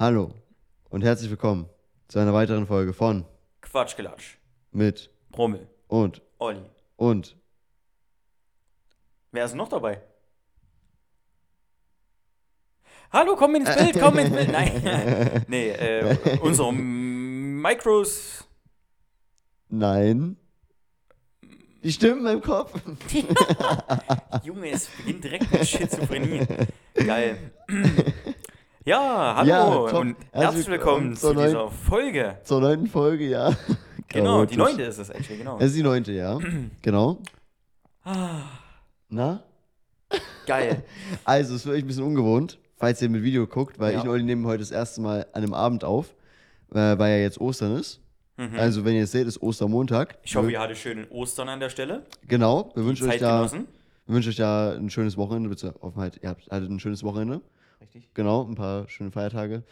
[0.00, 0.32] Hallo
[0.90, 1.68] und herzlich willkommen
[2.06, 3.24] zu einer weiteren Folge von
[3.62, 4.36] Quatschgelatsch.
[4.70, 5.66] mit Brummel.
[5.88, 6.62] und Olli.
[6.96, 7.36] und
[9.32, 10.00] Wer ist noch dabei?
[13.10, 14.52] Hallo, komm ins Bild, komm ins Bild.
[14.52, 15.44] Nein.
[15.48, 18.46] nee, äh, unsere Micros.
[19.68, 20.36] nein.
[21.82, 22.72] Die Stimmen im Kopf.
[24.44, 26.44] Junge, es beginnt direkt mit Schizophrenie.
[26.94, 27.52] Geil.
[28.88, 30.00] Ja, hallo Ja, top.
[30.00, 32.38] und Herzlich willkommen willkommen zu zur neuen- dieser Folge.
[32.42, 33.54] Zur neunten Folge, ja.
[34.08, 35.58] Genau, die neunte ist es actually, genau.
[35.58, 36.38] Es ist die neunte, ja.
[36.80, 37.18] genau.
[38.02, 38.44] Ah,
[39.10, 39.42] Na?
[40.46, 40.84] Geil.
[41.26, 43.98] Also, es ist wirklich ein bisschen ungewohnt, falls ihr mit Video guckt, weil Ja.
[43.98, 46.14] ich und Olli nehmen heute das erste Mal an einem Abend auf,
[46.70, 48.00] äh, weil ja jetzt Ostern ist.
[48.56, 50.12] Also, wenn ihr es seht, ist Ostermontag.
[50.14, 50.18] Mhm.
[50.22, 52.06] Ich hoffe, ihr hattet schönen Ostern an der Stelle.
[52.26, 53.66] Genau, wir wünschen euch da genossen.
[54.06, 55.50] Wir wünschen euch da ein schönes Wochenende.
[55.50, 57.42] Bitte hoffen halt, ihr habt, hattet ein schönes Wochenende.
[57.94, 58.12] Richtig.
[58.14, 59.62] Genau, ein paar schöne Feiertage.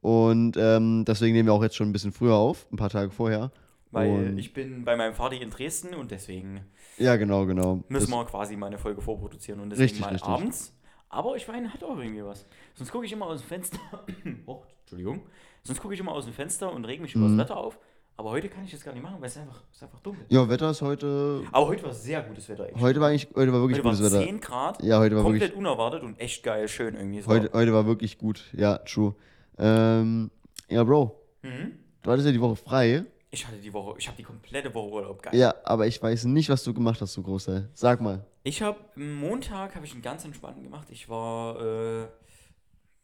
[0.00, 3.10] Und ähm, deswegen nehmen wir auch jetzt schon ein bisschen früher auf, ein paar Tage
[3.10, 3.50] vorher.
[3.90, 6.60] Weil und, ich bin bei meinem Vater in Dresden und deswegen
[6.98, 7.76] Ja, genau, genau.
[7.88, 10.28] müssen Das- wir quasi mal eine Folge vorproduzieren und deswegen Richtig, mal richtig.
[10.28, 10.72] abends.
[11.08, 12.46] Aber ich meine, hat auch irgendwie was.
[12.74, 13.78] Sonst gucke ich immer aus dem Fenster.
[14.46, 15.22] oh, Entschuldigung.
[15.62, 17.38] Sonst gucke ich immer aus dem Fenster und reg mich über Mhm.
[17.38, 17.78] das Wetter auf.
[18.18, 20.24] Aber heute kann ich das gar nicht machen, weil es einfach, es ist einfach dunkel.
[20.30, 21.42] Ja, Wetter ist heute.
[21.52, 22.66] Aber heute war sehr gutes Wetter.
[22.70, 22.80] Echt.
[22.80, 24.24] Heute war eigentlich, heute war wirklich Heute war gutes Wetter.
[24.24, 24.82] 10 Grad.
[24.82, 25.58] Ja, heute war komplett wirklich.
[25.58, 27.26] unerwartet und echt geil, schön irgendwie.
[27.26, 28.42] War- Heute, heute war wirklich gut.
[28.56, 29.14] Ja, true.
[29.58, 30.30] Ähm,
[30.68, 31.72] ja, Bro, Mhm.
[32.02, 33.04] du hattest ja die Woche frei.
[33.30, 35.34] Ich hatte die Woche, ich habe die komplette Woche Urlaub geil.
[35.36, 37.68] Ja, aber ich weiß nicht, was du gemacht hast, du Großteil.
[37.74, 38.24] Sag mal.
[38.44, 40.88] Ich habe Montag habe ich einen ganz entspannten gemacht.
[40.90, 42.06] Ich war äh,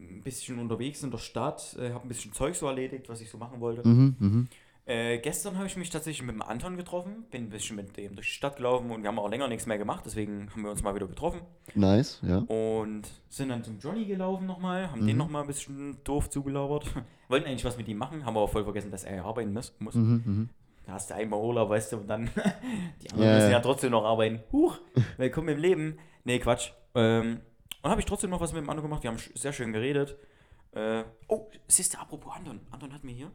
[0.01, 3.29] ein bisschen unterwegs in der Stadt, äh, habe ein bisschen Zeug so erledigt, was ich
[3.29, 3.87] so machen wollte.
[3.87, 4.49] Mhm, mhm.
[4.85, 8.17] Äh, gestern habe ich mich tatsächlich mit dem Anton getroffen, bin ein bisschen mit dem
[8.17, 10.73] durch die Stadt gelaufen und wir haben auch länger nichts mehr gemacht, deswegen haben wir
[10.73, 11.41] uns mal wieder getroffen
[11.77, 12.39] Nice, ja.
[12.39, 15.07] und sind dann zum Johnny gelaufen nochmal, haben Mhm.
[15.07, 16.87] den nochmal ein bisschen doof zugelabert.
[17.29, 19.73] Wollten eigentlich was mit ihm machen, haben aber voll vergessen, dass er ja arbeiten muss.
[19.79, 20.49] Mhm, mhm.
[20.85, 22.29] Da hast du einmal Urlaub, weißt du, und dann
[23.03, 23.61] die anderen Ja, müssen ja.
[23.61, 24.41] trotzdem noch arbeiten.
[24.51, 24.79] Huch,
[25.17, 25.99] willkommen im Leben.
[26.25, 26.73] Nee, Quatsch.
[26.97, 27.41] Ähm,
[27.83, 29.05] und habe ich trotzdem noch was mit dem Anton gemacht.
[29.05, 30.17] Wir haben sehr schön geredet.
[30.73, 32.59] Äh, oh, siehst du, apropos Anton.
[32.73, 33.31] Anton hat mir hier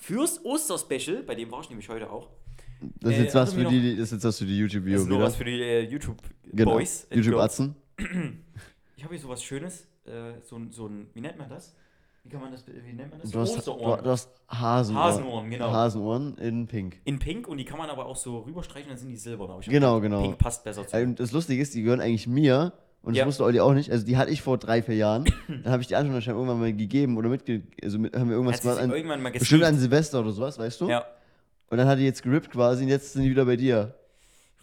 [0.00, 2.28] fürs Osterspecial, bei dem war ich nämlich heute auch.
[3.00, 5.00] Das ist Äh, jetzt was für die, das ist jetzt was für die Das YouTube-Video
[5.02, 6.32] ist nur was für die äh, YouTube-Boys.
[6.52, 6.76] Genau.
[6.76, 7.06] Girls.
[7.10, 7.74] YouTube-Atzen.
[8.96, 9.86] Ich habe hier sowas Schönes.
[10.04, 11.74] Äh, so, ein- so ein, wie nennt man das?
[12.22, 13.30] Wie kann man das, wie nennt man das?
[13.30, 14.04] Du hast, Osterohren.
[14.04, 15.06] du hast Hasenohren.
[15.06, 15.70] Hasenohren, genau.
[15.72, 17.00] Hasenohren in Pink.
[17.04, 19.58] In Pink und die kann man aber auch so rüberstreichen, dann sind die silbern.
[19.66, 20.20] Genau, genau.
[20.20, 20.94] Pink passt besser zu.
[20.98, 22.74] Äh, Und das Lustige ist, die gehören eigentlich mir.
[23.02, 23.24] Und Ja.
[23.24, 23.90] das wusste Olli auch nicht.
[23.90, 25.24] Also die hatte ich vor drei, vier Jahren.
[25.48, 27.62] Dann habe ich die anscheinend irgendwann mal gegeben oder mitge...
[27.82, 28.78] Also mit, haben wir irgendwas gemacht.
[28.78, 29.76] An, irgendwann mal bestimmt an.
[29.78, 30.88] Silvester oder sowas, weißt du?
[30.88, 31.06] Ja,
[31.70, 33.94] Und dann hat die jetzt gerippt quasi und jetzt sind die wieder bei dir.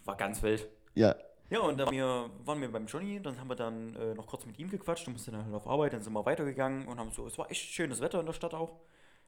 [0.04, 0.68] war ganz wild.
[0.94, 1.16] Ja.
[1.50, 4.44] Ja, und dann wir, waren wir beim Johnny, dann haben wir dann äh, noch kurz
[4.44, 7.10] mit ihm gequatscht und mussten dann halt auf Arbeit, dann sind wir weitergegangen und haben
[7.10, 8.76] so, es war echt schönes Wetter in der Stadt auch.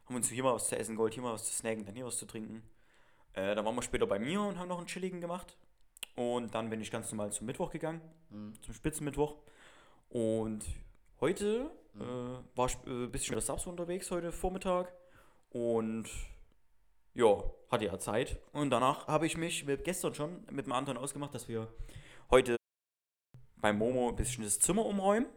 [0.06, 2.04] Haben uns hier mal was zu essen geholt, hier mal was zu snacken, dann hier
[2.04, 2.62] was zu trinken.
[3.32, 5.56] Äh, dann waren wir später bei mir und haben noch einen chilligen gemacht.
[6.16, 8.00] Und dann bin ich ganz normal zum Mittwoch gegangen,
[8.62, 9.37] zum Spitzenmittwoch.
[10.09, 10.65] Und
[11.21, 14.93] heute äh, war ich äh, ein bisschen mit der Subs unterwegs, heute Vormittag.
[15.50, 16.06] Und
[17.15, 18.38] ja, hatte ja Zeit.
[18.53, 21.72] Und danach habe ich mich gestern schon mit dem Anton ausgemacht, dass wir
[22.31, 22.56] heute
[23.56, 25.28] beim Momo ein bisschen das Zimmer umräumen.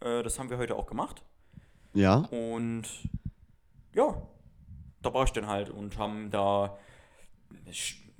[0.00, 1.22] Äh, das haben wir heute auch gemacht.
[1.92, 2.16] Ja.
[2.30, 2.88] Und
[3.94, 4.20] ja,
[5.02, 6.78] da war ich dann halt und haben da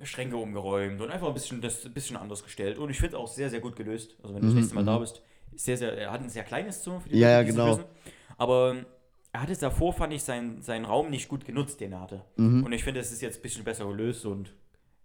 [0.03, 2.77] Schränke umgeräumt und einfach ein bisschen das ein bisschen anders gestellt.
[2.77, 4.15] Und ich finde es auch sehr, sehr gut gelöst.
[4.21, 4.87] Also wenn du das Mhm, nächste Mal mhm.
[4.87, 5.21] da bist,
[5.53, 7.55] ist sehr, sehr, er hat ein sehr kleines Zimmer für die Ja, ja, die es
[7.55, 7.69] genau.
[7.71, 7.85] wissen.
[8.37, 8.75] Aber
[9.31, 12.21] er hatte davor, fand ich, seinen, seinen Raum nicht gut genutzt, den er hatte.
[12.35, 12.63] Mhm.
[12.65, 14.53] Und ich finde, es ist jetzt ein bisschen besser gelöst und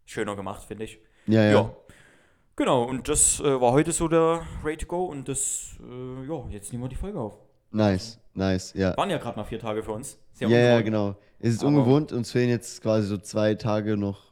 [0.07, 0.99] schöner gemacht, finde ich.
[1.27, 1.51] Ja, ja.
[1.53, 1.77] Ja.
[2.57, 6.45] Genau, und das äh, war heute so der Ready to Go und das, äh, ja,
[6.51, 7.39] jetzt nehmen wir die Folge auf.
[7.71, 8.97] Nice, nice, ja.
[8.97, 10.19] Waren ja gerade mal vier Tage für uns.
[10.33, 11.17] Sehr Ja, ja, genau.
[11.39, 14.30] Es ist Aber- ungewohnt, uns fehlen jetzt quasi so zwei Tage noch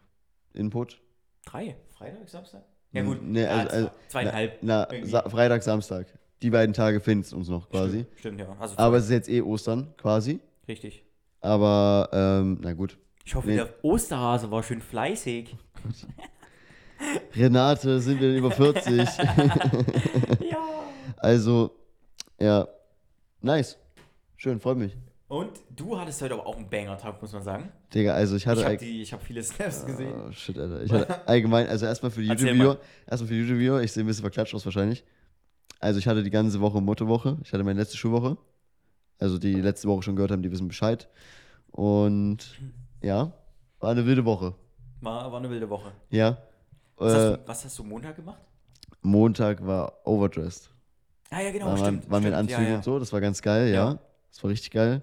[0.59, 1.01] Input.
[1.47, 1.77] Drei?
[1.97, 2.63] Freitag, Samstag?
[2.93, 3.23] Ja, gut.
[3.23, 4.59] Nee, ja, also, also, zwei- zweieinhalb.
[4.63, 5.07] Na, na.
[5.07, 6.07] Sa Freitag, Samstag.
[6.43, 8.01] Die beiden Tage finden es uns noch quasi.
[8.01, 8.57] Stimmt, stimmt, ja.
[8.61, 10.41] Also Aber es ist jetzt eh Ostern quasi.
[10.69, 11.05] richtig.
[11.41, 12.99] Aber, ähm, na gut.
[13.25, 13.57] Ich hoffe, Nee.
[13.57, 15.55] der Osterhase war schön fleißig.
[17.37, 18.99] Renate, sind wir denn über 40?
[20.51, 20.59] ja.
[21.19, 21.71] also,
[22.41, 22.67] ja.
[23.41, 23.79] Nice.
[24.37, 24.97] Schön, freut mich.
[25.29, 27.71] Und du hattest heute aber auch einen Banger-Tag, muss man sagen.
[27.93, 30.15] Digga, also ich hatte Ich habe hab viele Snaps gesehen.
[30.27, 30.83] Oh, shit, Alter.
[30.83, 34.07] Ich hatte allgemein, also erstmal für die YouTube-Video, erstmal für die YouTube-Video, ich sehe ein
[34.07, 35.05] bisschen verklatscht aus wahrscheinlich.
[35.81, 38.39] Also ich hatte die ganze Woche Mottowoche, ich hatte meine letzte Schulwoche.
[39.19, 41.09] Also die letzte Woche schon gehört haben, die wissen Bescheid.
[41.73, 42.59] Und
[43.03, 43.33] ja,
[43.81, 44.55] war eine wilde Woche.
[45.03, 45.93] War, war eine wilde Woche.
[46.09, 46.39] Ja.
[46.97, 48.41] Was, Äh, hast, du, was hast du Montag gemacht?
[49.03, 50.71] Montag war overdressed.
[51.31, 52.11] Ah ja, genau, waren, stimmt.
[52.11, 52.77] waren wir in Anzügen ja, ja.
[52.77, 53.91] und so, das war ganz geil, ja.
[53.91, 53.99] Ja.
[54.31, 55.03] Das war richtig geil.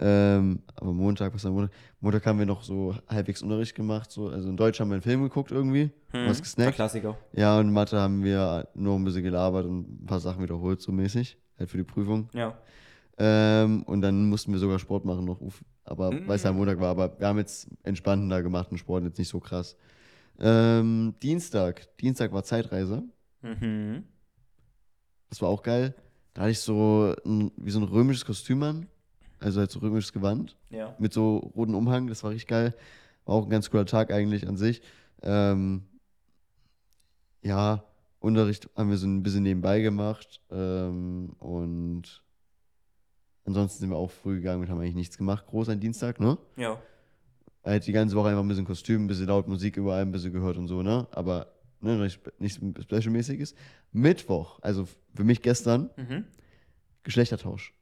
[0.00, 1.72] Ähm, aber Montag, was war Montag?
[2.00, 4.10] Montag haben wir noch so halbwegs Unterricht gemacht.
[4.12, 4.28] So.
[4.28, 6.74] Also in Deutsch haben wir einen Film geguckt irgendwie, Hm, was der gesnackt.
[6.76, 7.18] Klassiker.
[7.32, 10.80] Ja, und in Mathe haben wir nur ein bisschen gelabert und ein paar Sachen wiederholt,
[10.80, 11.36] so mäßig.
[11.58, 12.28] Halt für die Prüfung.
[12.32, 12.56] Ja.
[13.18, 15.40] Ähm, und dann mussten wir sogar Sport machen noch.
[15.84, 16.28] Aber Mm.
[16.28, 19.18] weil es ja Montag war, aber wir haben jetzt entspannten da gemacht und Sport jetzt
[19.18, 19.76] nicht so krass.
[20.38, 21.88] Ähm, Dienstag.
[21.98, 23.02] Dienstag war Zeitreise.
[23.42, 24.04] Mhm.
[25.30, 25.94] Das war auch geil.
[26.34, 28.86] Da hatte ich so ein, wie so ein römisches Kostüm an.
[29.40, 30.56] Also halt so römisches Gewand.
[30.70, 30.94] Ja.
[30.98, 32.06] Mit so roten Umhang.
[32.08, 32.74] Das war richtig geil.
[33.24, 34.82] War auch ein ganz cooler Tag eigentlich an sich.
[35.22, 35.82] Ähm,
[37.42, 37.84] ja,
[38.20, 40.40] Unterricht haben wir so ein bisschen nebenbei gemacht.
[40.50, 42.22] Ähm, und
[43.44, 45.46] ansonsten sind wir auch früh gegangen und haben eigentlich nichts gemacht.
[45.46, 46.36] Groß an Dienstag, ne?
[46.56, 46.80] Ja.
[47.64, 50.32] Halt die ganze Woche einfach ein bisschen Kostüm, ein bisschen laut Musik überall, ein bisschen
[50.32, 51.06] gehört und so, ne?
[51.12, 53.54] Aber ne, nicht, nichts Specialmäßiges.
[53.92, 56.24] Mittwoch, also für mich gestern, Mhm.
[57.04, 57.72] Geschlechtertausch.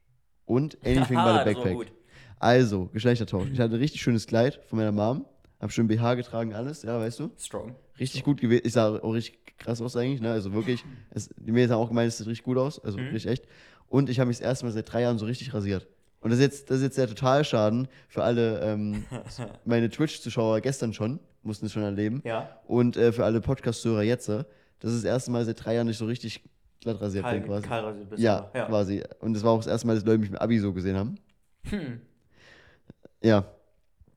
[0.47, 1.91] Und Anything Haha, but a Backpack.
[2.39, 3.49] Also, Geschlechtertausch.
[3.53, 5.25] Ich hatte ein richtig schönes Kleid von meiner Mom.
[5.59, 7.29] Hab schön BH getragen, alles, ja, weißt du?
[7.37, 7.75] Strong.
[7.99, 8.61] Richtig gut gewesen.
[8.65, 10.31] Ich sah auch richtig krass aus eigentlich, ne?
[10.31, 12.83] Also wirklich, es, die Mädels haben auch gemeint, es sieht richtig gut aus.
[12.83, 13.05] Also Mhm.
[13.09, 13.45] richtig echt.
[13.89, 15.87] Und ich habe mich das erste Mal seit drei Jahren so richtig rasiert.
[16.21, 19.03] Und das ist jetzt, das ist jetzt der Totalschaden für alle ähm,
[19.65, 22.21] meine Twitch-Zuschauer gestern schon, mussten es schon erleben.
[22.23, 22.59] Ja.
[22.67, 24.29] Und äh, für alle Podcast-Hörer jetzt.
[24.29, 26.43] Das ist das erste Mal seit drei Jahren nicht so richtig
[26.81, 27.67] glatt rasiert bin, quasi.
[27.67, 28.65] Karl rasiert bist ja, ja.
[28.65, 29.03] quasi.
[29.19, 31.15] Und das war auch das erste Mal, dass Leute mich mit Abi so gesehen haben.
[31.69, 32.01] Hm.
[33.21, 33.43] Ja,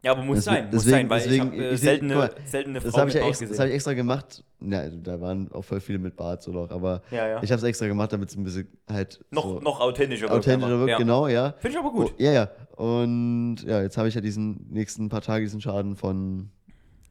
[0.03, 0.65] Ja, aber muss Deswegen- sein.
[0.65, 3.15] Muss deswegen- sein, weil deswegen- ich habe äh, seltene, mal, seltene das Frau habe ich,
[3.17, 4.45] ja mit extra, Bart das hab ich extra gemacht.
[4.61, 7.43] Ja, da waren auch voll viele mit Bart so noch, aber Ja, ja.
[7.43, 10.33] ich habe es extra gemacht, damit es ein bisschen halt noch, so noch authentischer wird.
[10.33, 10.97] authentischer ja.
[10.97, 11.53] genau, ja.
[11.59, 12.13] Finde ich aber gut.
[12.13, 12.49] Oh, ja, ja.
[12.77, 16.51] Und ja, jetzt habe ich ja diesen nächsten paar Tage diesen Schaden von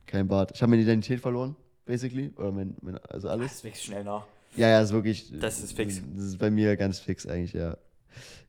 [0.08, 0.52] kein Bart.
[0.56, 1.56] Ich habe meine Identität verloren,
[1.86, 2.32] basically.
[2.38, 3.52] Oder mein, mein, also alles.
[3.52, 4.26] Das wächst schnell nach.
[4.56, 5.32] Ja, ja, ist wirklich.
[5.40, 6.02] Das ist fix.
[6.16, 7.78] Das ist bei mir ganz fix eigentlich, ja.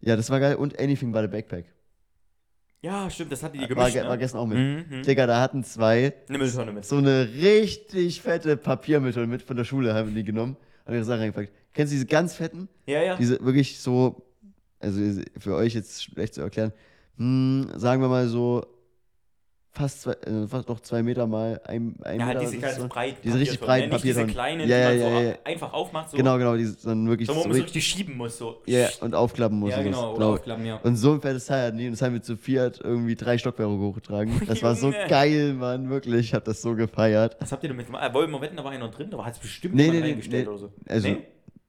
[0.01, 0.57] Ja, das war geil.
[0.57, 1.67] Und Anything by the Backpack.
[2.83, 3.93] Ja, stimmt, das hatte die War, gemischt.
[3.93, 4.09] ge- ne?
[4.09, 4.57] war gestern auch mit.
[4.57, 5.03] Mhm, mhm.
[5.03, 6.87] Digga, da hatten zwei Eine Mülltonne mit.
[6.87, 10.57] so eine richtig fette Papiermittel mit von der Schule haben die genommen.
[10.87, 11.53] Haben ihre Sachen reingepackt.
[11.75, 12.69] Kennst du diese ganz fetten?
[12.87, 13.17] Ja, ja.
[13.17, 14.23] Diese wirklich so,
[14.79, 14.99] also
[15.39, 16.73] für euch jetzt schlecht zu erklären,
[17.19, 18.65] hm, sagen wir mal so
[19.73, 22.51] fast, zwei, äh, fast noch zwei Meter mal ein, ein ja, halt Meter.
[22.51, 23.95] diese ganz so, breiten diese richtig Papiertonnen, breiten ne?
[23.95, 26.11] Nicht diese kleinen, Ja, die ja, man ja, so einfach aufmacht.
[26.11, 26.17] So.
[26.17, 28.37] Genau, genau, die dann wirklich So, so, wo man so richtig, schieben muss.
[28.39, 28.63] So.
[28.67, 29.71] ja, und aufklappen muss.
[29.71, 30.15] ja und genau.
[30.17, 30.77] glaub- aufklappen, ja.
[30.83, 33.39] Und so ein fettes Teil hatten die und das haben wir zu Fiat irgendwie drei
[33.39, 34.41] Stockwerke hochgetragen.
[34.47, 36.21] Das war so geil, Mann, wirklich.
[36.27, 37.37] Ich hab das so gefeiert.
[37.41, 38.03] Was habt ihr damit gemacht?
[38.05, 39.11] Ah, wollen wir wetten, da war einer drin?
[39.11, 40.51] Da war es bestimmt Nee, nee, reingestellt nee.
[40.51, 40.73] oder so.
[40.89, 41.19] Also, nee?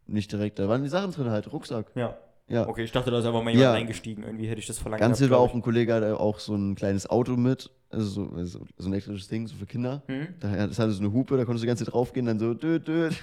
[0.07, 1.85] nicht direkt, da waren die Sachen drin halt, Rucksack.
[1.95, 2.17] Ja.
[2.47, 2.67] Ja.
[2.67, 3.71] Okay, ich dachte, da ist aber mal jemand Ja.
[3.71, 4.23] reingestiegen.
[4.25, 4.99] Irgendwie hätte ich das verlangt.
[4.99, 8.29] Ganz gehabt, war auch ein Kollege, der auch so ein kleines Auto mit, also so,
[8.35, 10.03] also so ein elektrisches Ding, so für Kinder.
[10.07, 10.13] ich.
[10.13, 10.27] Hm?
[10.39, 12.53] Da, das hatte so eine Hupe, da konntest du die ganze Zeit draufgehen, dann so,
[12.53, 13.15] död, död.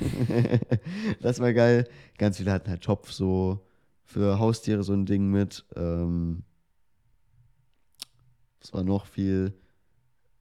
[1.21, 1.89] das war geil.
[2.19, 3.65] Ganz viele hatten halt Topf, so
[4.05, 5.65] für Haustiere so ein Ding mit.
[5.77, 6.43] Ähm,
[8.61, 9.55] was war noch viel?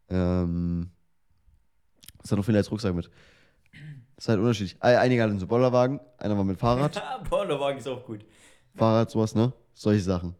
[0.09, 0.89] Ähm,
[2.21, 3.09] was hat noch viel als Rucksack mit?
[4.15, 4.77] Das ist halt unterschiedlich.
[4.81, 7.01] Ei- Einige hatten so Bollerwagen, einer war mit Fahrrad.
[7.29, 8.25] Bollerwagen ist auch gut.
[8.73, 9.53] Fahrrad, sowas, ne?
[9.73, 10.35] Solche Sachen.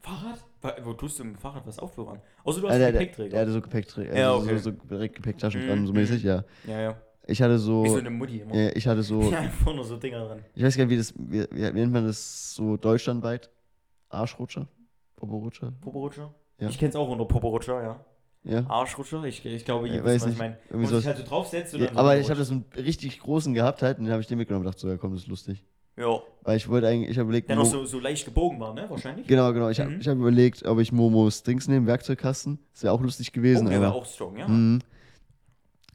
[0.00, 0.44] Fahrrad?
[0.82, 2.20] Wo tust du im Fahrrad was aufbewahren?
[2.44, 3.30] Außer du hast der, einen der, Gepäckträger.
[3.30, 4.58] der hatte so Gepäckträger, Ja, also okay.
[4.58, 5.98] so, so direkt Gepäcktaschen Mhm, dran, so mhm.
[6.00, 6.44] mäßig, ja.
[6.66, 7.02] ja, ja.
[7.28, 8.54] Ich hatte Wie so so, eine Mutti immer.
[8.54, 10.44] ja, ich hatte so, Ja, einfach nur so Dinger dran.
[10.54, 13.50] ich weiß gar nicht, wie das, wie, wie nennt man das so deutschlandweit?
[14.08, 14.68] Arschrutscher?
[15.16, 15.72] Poporutscher?
[15.80, 16.32] Poporutscher?
[16.60, 16.68] Ja.
[16.68, 18.04] Ich kenn's auch unter Poporutscher, ja.
[18.44, 18.64] Ja.
[18.70, 19.24] Arschrutscher?
[19.24, 20.58] Ich, ich glaube, ihr Ja, wisst, weiß was ich meine.
[20.70, 21.06] Wo sich sowas.
[21.06, 24.04] halt so draufsetzt ja so aber ich habe das einen richtig großen gehabt halt, und
[24.04, 25.64] den habe ich den mitgenommen und dachte so, ja komm, das ist lustig.
[25.98, 26.20] Ja.
[26.42, 28.84] Weil ich wollte eigentlich, ich habe überlegt, Der noch so, so leicht gebogen war, ne?
[28.88, 29.26] Wahrscheinlich.
[29.26, 30.00] genau, genau, ich habe Mhm.
[30.00, 32.58] ich hab überlegt, ob ich Momos Dings nehme, Werkzeugkasten.
[32.72, 34.46] Das wäre auch lustig gewesen, Oh, der war aber auch strong, ja.
[34.46, 34.80] Mhm.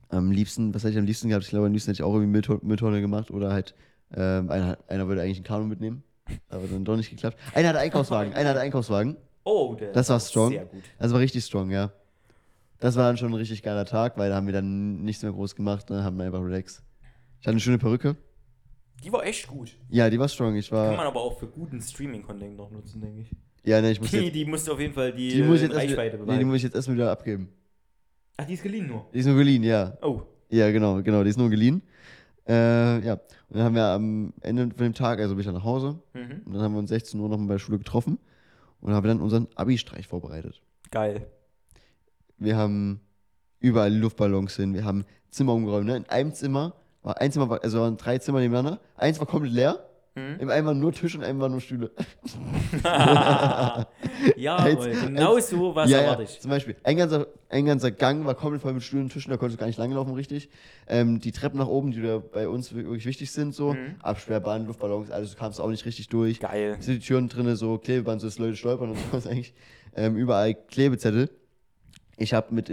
[0.09, 1.45] Am liebsten, was hätte ich am liebsten gehabt?
[1.45, 3.75] Ich glaube, am liebsten hätte ich auch irgendwie Mülltonne, gemacht oder halt,
[4.13, 6.03] ähm, einer, einer wollte eigentlich einen Kanu mitnehmen,
[6.49, 7.37] aber dann doch nicht geklappt.
[7.53, 9.15] Einer hatte Einkaufswagen, einer hatte Einkaufswagen.
[9.43, 10.49] Oh, der Das war strong.
[10.51, 10.81] Sehr gut.
[10.99, 11.91] Das war richtig strong, ja.
[12.79, 15.31] Das war dann schon ein richtig geiler Tag, weil da haben wir dann nichts mehr
[15.31, 16.81] groß gemacht, dann haben wir einfach relaxed.
[17.39, 18.17] Ich hatte eine schöne Perücke.
[19.03, 19.75] Die war echt gut.
[19.89, 20.55] Ja, die war strong.
[20.55, 23.29] Ich Kann war, man aber auch für guten Streaming-Content noch nutzen, denke ich.
[23.63, 25.59] ja, ne, ich muss Die, jetzt, die musst du auf jeden Fall die, die muss
[25.61, 27.49] äh, jetzt erst, Reichweite wieder- nee, die muss ich jetzt erstmal wieder abgeben.
[28.37, 29.07] Ach, die ist geliehen nur.
[29.13, 29.97] Die ist nur geliehen, ja.
[30.01, 30.21] Oh.
[30.49, 31.81] Ja, genau, genau, die ist nur geliehen.
[32.47, 33.21] Äh, ja, und
[33.57, 36.41] dann haben wir am Ende von dem Tag, also bin ich dann nach Hause, Mhm.
[36.45, 38.17] und dann haben wir uns 16 Uhr nochmal bei der Schule getroffen
[38.81, 40.61] und haben dann unseren Abi-Streich vorbereitet.
[40.89, 41.27] Geil.
[42.37, 42.99] Wir haben
[43.59, 45.85] überall Luftballons hin, wir haben Zimmer umgeräumt.
[45.85, 45.97] Ne?
[45.97, 49.53] In einem Zimmer war ein Zimmer, war, also waren drei Zimmer nebeneinander, eins war komplett
[49.53, 49.79] leer,
[50.13, 50.41] Mhm.
[50.41, 51.89] Im einen waren nur Tisch und einem waren nur Stühle.
[54.35, 56.29] ja, Roy, genau als- so was ja, erwarte ja.
[56.39, 59.37] Zum Beispiel, ein ganzer, ein ganzer Gang war komplett voll mit Stühlen und Tischen, da
[59.37, 60.49] konntest du gar nicht langlaufen richtig.
[60.87, 63.73] Ähm, die Treppen nach oben, die da bei uns wirklich wichtig sind, so.
[63.73, 63.95] Mhm.
[64.01, 66.39] Absperrband, Luftballons, alles, du kamst auch nicht richtig durch.
[66.39, 66.75] Geil.
[66.81, 69.53] sind die Türen drin, so Klebeband, so dass Leute stolpern und sowas eigentlich.
[69.95, 71.29] Ähm, überall Klebezettel.
[72.17, 72.69] Ich habe mit,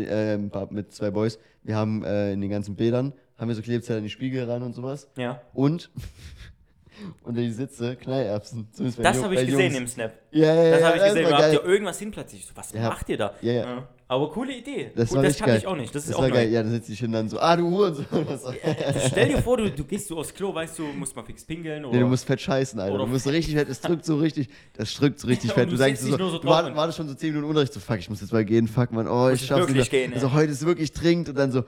[0.50, 3.98] paar- mit zwei Boys, wir haben äh, in den ganzen Bädern, haben wir so Klebezettel
[3.98, 5.08] in die Spiegel ran und sowas.
[5.16, 5.40] Ja.
[5.54, 5.90] Und
[7.22, 8.66] unter die Sitze Knallerbsen.
[8.72, 9.76] Zumindest Das habe ich gesehen Jungs.
[9.76, 10.12] im Snap.
[10.32, 10.70] Ja, ja, ja.
[10.72, 11.24] Das habe ich das gesehen.
[11.26, 11.54] war Habt geil.
[11.54, 12.42] ihr irgendwas hinplatziert?
[12.42, 12.88] Ich so, was Ja.
[12.88, 13.34] macht ihr da?
[13.40, 13.88] Ja, ja.
[14.10, 14.90] Aber coole Idee.
[14.96, 15.58] Das war das geil.
[15.58, 15.94] ich auch nicht.
[15.94, 16.46] Das ist Das auch war geil.
[16.48, 16.54] neu.
[16.54, 18.06] Ja, dann sitzt die hin dann so, ah, du Hurensohn.
[18.10, 18.16] So.
[18.86, 21.44] Also stell dir vor, du, du gehst so aufs Klo, weißt du, musst mal fix
[21.44, 21.94] pinkeln oder.
[21.94, 22.96] Nee, du musst fett scheißen, Alter.
[22.98, 25.66] Du musst richtig fett, es drückt so richtig, das drückt so richtig fett.
[25.68, 27.98] du Du denkst so, so du und- wartest schon so 10 Minuten Unterricht, so fuck,
[27.98, 30.64] ich muss jetzt mal gehen, fuck, man, oh, ich schaff's nicht gehen, Also heute ist
[30.66, 31.64] wirklich dringend und dann so,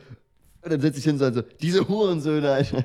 [0.63, 2.77] und dann setz ich hin so, also, diese Hurensöhne, Alter.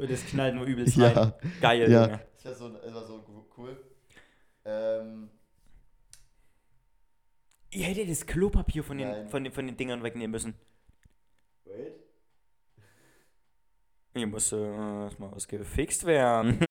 [0.00, 1.08] Und das knallt nur übelst Ja.
[1.08, 1.32] rein.
[1.60, 2.04] Geil, Ja.
[2.06, 2.20] Junge.
[2.42, 3.76] Das war so, das war so cool.
[4.64, 5.30] Ähm,
[7.70, 9.28] Ihr hättet das Klopapier von den, Nein.
[9.28, 10.54] von, den, von den Dingern wegnehmen müssen.
[11.64, 11.94] wait.
[14.14, 14.56] Hier muss äh,
[15.04, 16.64] erstmal was gefixt werden.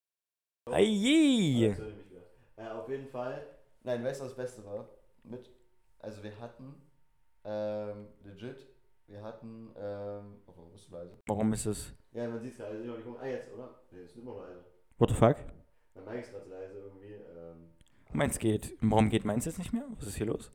[0.72, 1.76] Aye.
[2.58, 3.46] Äh, auf jeden Fall.
[3.84, 4.90] Nein, weißt du, was das Beste war?
[5.24, 5.50] Mit,
[6.00, 6.74] also wir hatten,
[7.46, 8.66] ähm, legit,
[9.08, 11.18] wir hatten, ähm, oh, warum bist du leise?
[11.28, 11.94] Warum ist es?
[12.12, 13.82] Ja, man sieht es gerade, die kommen, ah, jetzt, oder?
[13.92, 14.66] Nee, ist immer noch leise.
[14.98, 15.38] What the fuck?
[15.96, 17.70] Mein Mic ist gerade leise irgendwie, ähm,
[18.14, 18.76] Meins geht.
[18.82, 19.86] Warum geht meins jetzt nicht mehr?
[19.98, 20.52] Was ist hier los?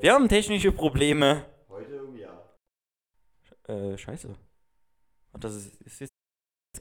[0.00, 1.46] Wir haben technische Probleme.
[1.68, 2.42] heute irgendwie ja.
[3.68, 4.34] Äh, scheiße.
[5.32, 6.11] Und das ist, ist jetzt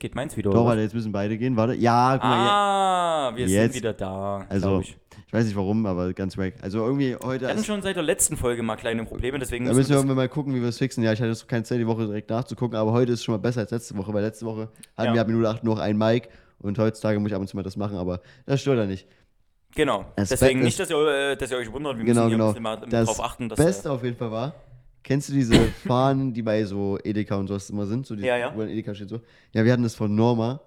[0.02, 0.50] geht meins wieder.
[0.52, 1.76] Doch, warte, jetzt müssen beide gehen, warte.
[1.76, 3.74] Ja, guck mal, Ah, wir Jetzt.
[3.74, 4.46] sind wieder da.
[4.50, 4.98] Also, ich.
[5.28, 6.56] ich weiß nicht warum, aber ganz wack.
[6.62, 9.72] Also irgendwie heute, Wir hatten schon seit der letzten Folge mal kleine Probleme, deswegen da
[9.74, 11.04] müssen wir das- irgendwann mal gucken, wie wir es fixen.
[11.04, 13.40] Ja, ich hatte jetzt keine Zeit, die Woche direkt nachzugucken, aber heute ist schon mal
[13.40, 15.14] besser als letzte Woche, weil letzte Woche hatten Ja.
[15.14, 16.28] wir ab Minute 8 nur noch ein Mic
[16.60, 19.08] und heutzutage muss ich ab und zu mal das machen, aber das stört ja nicht.
[19.76, 20.06] Genau.
[20.18, 20.98] Das Deswegen nicht, dass ihr,
[21.32, 21.98] äh, dass ihr euch wundert.
[21.98, 22.48] Wir Genau, müssen hier genau.
[22.50, 23.58] ein bisschen mal Das drauf achten, dass.
[23.58, 24.54] Beste auf jeden Fall war,
[25.04, 25.56] kennst du diese
[25.88, 28.06] Fahnen, die bei so Edeka und sowas immer sind?
[28.06, 28.56] So die, Ja, ja.
[28.56, 29.22] Wo ein Edeka steht so.
[29.54, 30.62] Ja, wir hatten das von Norma.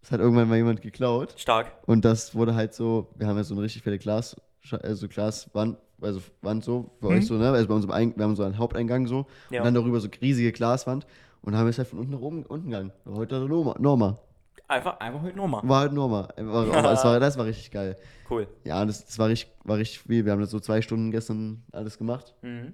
[0.00, 1.34] Das hat irgendwann mal jemand geklaut.
[1.38, 1.72] Stark.
[1.86, 4.36] Und das wurde halt so, wir haben ja so eine richtig fette Glas,
[4.82, 7.16] also Glaswand, also Wand so, für Mhm.
[7.16, 7.50] euch so, ne?
[7.50, 9.26] Also bei uns im Ein, wir haben so einen Haupteingang so.
[9.50, 9.60] Ja.
[9.60, 11.06] Und dann darüber so riesige Glaswand.
[11.40, 12.92] Und dann haben wir es halt von unten nach oben unten gegangen.
[13.06, 13.74] Heute Norma.
[13.78, 14.18] Norma.
[14.66, 15.60] Einfach, einfach heute nochmal.
[15.64, 16.28] War halt Norma.
[16.36, 17.96] War, das, war, das war richtig geil.
[18.30, 18.46] Cool.
[18.64, 20.24] Ja, das, das war, richtig, war richtig viel.
[20.24, 22.34] Wir haben das so zwei Stunden gestern alles gemacht.
[22.42, 22.72] Mhm.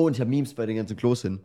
[0.00, 1.40] Oh, und ich habe Memes bei den ganzen Klos hin.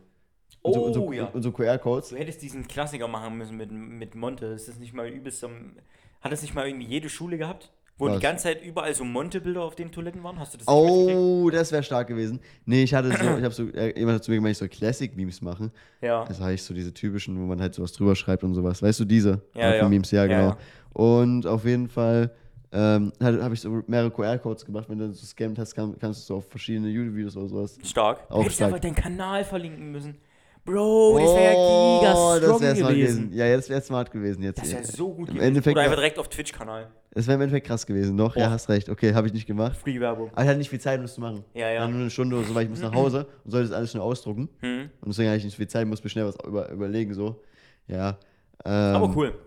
[0.62, 1.26] Und so, Oh, und so, ja.
[1.26, 2.08] Und so QR-Codes.
[2.10, 4.46] Du hättest diesen Klassiker machen müssen mit, mit Monte.
[4.46, 5.72] Ist das nicht mal übelst am.
[6.20, 7.70] Hat das nicht mal irgendwie jede Schule gehabt?
[7.98, 8.16] Wo Was?
[8.16, 10.38] die ganze Zeit überall so Monte-Bilder auf den Toiletten waren?
[10.38, 10.68] Hast du das?
[10.68, 12.40] Oh, das wäre stark gewesen.
[12.66, 14.68] Nee, ich hatte so, ich habe so, äh, jemand hat zu mir gemeint, ich soll
[14.68, 15.70] Classic-Memes machen.
[16.02, 16.28] Ja.
[16.28, 18.82] Habe ich so diese typischen, wo man halt sowas drüber schreibt und sowas.
[18.82, 19.40] Weißt du, diese?
[19.54, 19.88] Ja, ja.
[19.88, 20.48] Memes, ja, Ja, genau.
[20.50, 20.58] ja.
[20.92, 22.32] Und auf jeden Fall
[22.72, 24.88] ähm, habe ich so mehrere QR-Codes gemacht.
[24.88, 27.78] Wenn du so scammt hast, kann, kannst du so auf verschiedene YouTube-Videos oder sowas.
[27.84, 28.20] Stark.
[28.28, 28.68] Auch hättest stark.
[28.68, 30.16] einfach deinen Kanal verlinken müssen.
[30.64, 33.22] Bro, das wäre ja giga Oh, das strong wäre smart gewesen.
[33.30, 33.38] gewesen.
[33.38, 34.60] Ja, das wäre smart gewesen jetzt.
[34.60, 35.70] Das wäre so gut Im gewesen.
[35.70, 36.88] Oder einfach direkt auf Twitch-Kanal.
[37.12, 38.16] Das wäre im Endeffekt krass gewesen.
[38.16, 38.50] Doch, ja, Boah.
[38.50, 38.88] hast recht.
[38.88, 39.76] Okay, habe ich nicht gemacht.
[39.76, 40.30] Free-Werbung.
[40.32, 41.44] Aber ich hatte nicht viel Zeit, um das zu machen.
[41.54, 41.80] Ja, ja.
[41.82, 43.90] Dann nur eine Stunde oder so, weil ich muss nach Hause und sollte das alles
[43.92, 44.48] schnell ausdrucken.
[44.58, 44.90] Hm.
[45.00, 47.40] Und deswegen hatte ich nicht viel Zeit, muss mir schnell was über, überlegen, so.
[47.86, 48.18] Ja.
[48.64, 49.38] Ähm, Aber cool.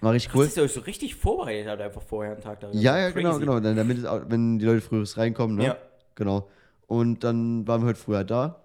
[0.00, 0.46] War richtig Cool.
[0.46, 2.78] Dass ihr euch so richtig vorbereitet habt, einfach vorher einen Tag darüber.
[2.78, 3.22] Ja, ja, Crazy.
[3.22, 3.60] genau, genau.
[3.60, 5.64] Dann, damit es auch, wenn die Leute früher reinkommen, ne?
[5.64, 5.76] Ja.
[6.14, 6.48] Genau.
[6.86, 8.64] Und dann waren wir heute früher da,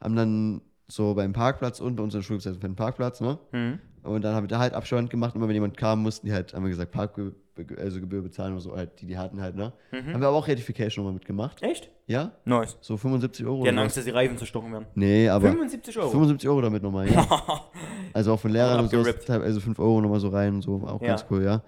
[0.00, 3.38] haben dann so beim Parkplatz und bei unserer Schule einen Parkplatz, ne?
[3.50, 3.78] Hm.
[4.02, 5.34] Und dann haben wir da halt Abstand gemacht.
[5.34, 7.34] Immer wenn jemand kam, mussten die halt, haben wir gesagt, Parkgebühr
[7.78, 9.72] also Gebühr bezahlen oder so, halt, die die hatten halt, ne?
[9.92, 10.12] Mhm.
[10.14, 11.62] Haben wir aber auch Ratification nochmal mitgemacht.
[11.62, 11.90] Echt?
[12.06, 12.32] Ja?
[12.44, 12.76] Nice.
[12.80, 13.62] So 75 Euro.
[13.62, 14.86] Die hatten Angst, dass die Reifen zerstochen werden.
[14.94, 16.10] Nee, aber 75 Euro.
[16.10, 17.26] 75 Euro damit nochmal, ja.
[18.12, 18.98] Also auch von Lehrern und so,
[19.32, 21.08] also 5 Euro nochmal so rein und so, auch Ja.
[21.08, 21.62] ganz cool, ja.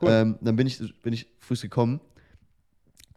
[0.00, 0.10] Cool.
[0.10, 2.00] Ähm, dann bin ich, bin ich früh gekommen.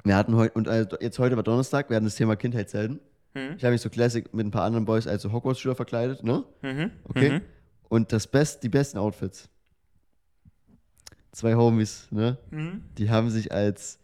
[0.04, 3.00] Wir hatten heute, und äh, jetzt heute war Donnerstag, wir hatten das Thema Kindheitshelden.
[3.34, 3.54] Mhm.
[3.58, 6.44] Ich habe mich so Classic mit ein paar anderen Boys als so Hogwarts-Schüler verkleidet, ne?
[6.62, 6.92] Mhm.
[7.08, 7.30] Okay.
[7.34, 7.42] Mhm.
[7.90, 9.50] Und das Best, die besten Outfits.
[11.32, 12.38] Zwei Homies, ne?
[12.50, 12.84] Mhm.
[12.98, 14.00] Die haben sich als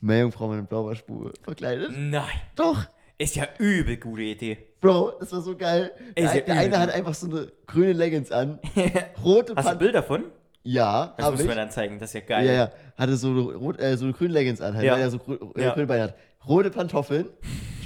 [0.00, 1.90] Meerjungfrau mit einem Blaubarschspur verkleidet.
[1.96, 2.24] Nein.
[2.56, 2.86] Doch!
[3.18, 4.58] Ist ja übel gute Idee.
[4.80, 5.92] Bro, das war so geil.
[6.16, 8.58] Der, Ist ja der eine hat einfach so eine grüne Leggings an,
[9.22, 10.24] rote Hast du ein Bild davon?
[10.64, 12.46] Ja, Das du mir dann zeigen, das ist ja geil.
[12.46, 12.72] Ja, ja.
[12.96, 14.94] Hatte so eine, rot, äh, so eine grüne Leggings an, halt, Ja.
[14.94, 15.74] weil er so grü äh, Ja.
[15.74, 16.14] grüne Beine hat.
[16.48, 17.28] Rote Pantoffeln,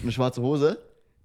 [0.03, 0.79] eine schwarze Hose,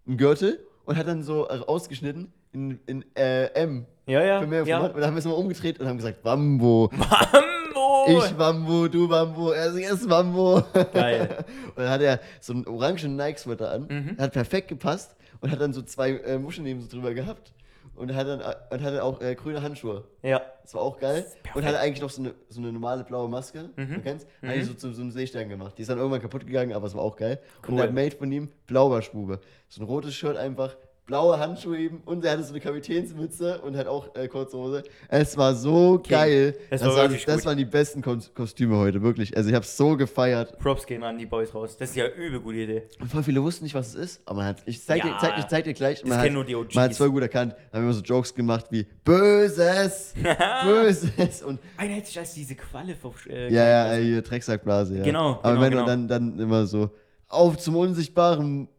[0.08, 3.86] ein Gürtel und hat dann so äh, ausgeschnitten in, in äh, M.
[4.12, 4.42] Ja, ja.
[4.42, 4.80] Für ja.
[4.80, 6.90] Und dann haben wir es mal umgedreht und haben gesagt, Wambo.
[6.92, 8.06] Mambo!
[8.08, 10.64] Ich Wambo, du Wambo, er ist Wambo.
[10.94, 11.38] Geil.
[11.76, 14.18] Und dann hat er so einen orangen Nike-Sweater an, Mhm.
[14.20, 17.54] hat perfekt gepasst und hat dann so zwei äh, Muscheln neben so drüber gehabt.
[17.96, 20.04] und hatte, dann, und hatte auch äh, grüne Handschuhe.
[20.24, 20.42] Ja.
[20.64, 21.26] Das war auch geil.
[21.54, 23.70] Und hatte eigentlich noch so eine, so eine normale blaue Maske.
[23.76, 23.94] Mhm.
[23.96, 24.28] Du kennst?
[24.42, 25.74] Hatte ich so zu so einem Seestern gemacht.
[25.78, 27.40] Die ist dann irgendwann kaputt gegangen, aber es war auch geil.
[27.68, 27.82] Und Cool.
[27.82, 29.40] der Mate von ihm, Blaubarschbube.
[29.70, 30.76] So ein rotes Shirt einfach,
[31.12, 34.84] blaue Handschuhe eben und er hatte so eine Kapitänsmütze und hat auch äh, kurze Hose.
[35.10, 36.56] Es war so geil.
[36.70, 39.36] Das Das, war war das waren die besten Kos Kostüme heute, wirklich.
[39.36, 40.58] Also ich habe so gefeiert.
[40.58, 41.76] Props gehen an die Boys raus.
[41.78, 42.84] Das ist ja übel gute Idee.
[43.02, 45.18] Und voll viele wussten nicht, was es ist, aber man hat, ich zeig, dir, Ja.
[45.20, 46.00] zeig, ich zeig dir gleich.
[46.00, 46.76] Das Man kennen hat, nur die OGs.
[46.76, 47.58] man hat es voll gut erkannt.
[47.74, 50.14] Da haben wir so Jokes gemacht wie Böses,
[50.64, 52.96] Böses und Einer hätte sich als diese Qualle
[53.28, 55.04] äh, Ja, ja, hier Drecksackblase, ja.
[55.04, 55.82] Genau, Aber genau, wenn genau.
[55.84, 56.90] du dann, dann immer so
[57.28, 58.70] auf zum unsichtbaren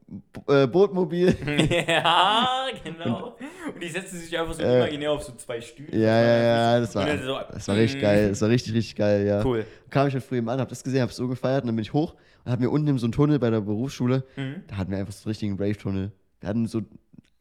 [0.48, 1.34] äh, Bootmobil.
[1.86, 3.36] ja, genau.
[3.74, 5.88] Und die setzen sich einfach so Äh, imaginär auf so zwei Stühle.
[5.96, 8.02] ja, ja, ja, das war, Und so, das war richtig mm.
[8.02, 8.28] geil.
[8.30, 9.44] Das war richtig, richtig geil, ja.
[9.44, 9.64] Cool.
[9.90, 11.82] Kam ich halt früh eben an, hab das gesehen, hab's so gefeiert und dann bin
[11.82, 12.14] ich hoch
[12.44, 14.62] und hatten wir unten in so einem Tunnel bei der Berufsschule, Mhm.
[14.66, 16.12] da hatten wir einfach so einen richtigen Rave-Tunnel.
[16.40, 16.82] Wir hatten so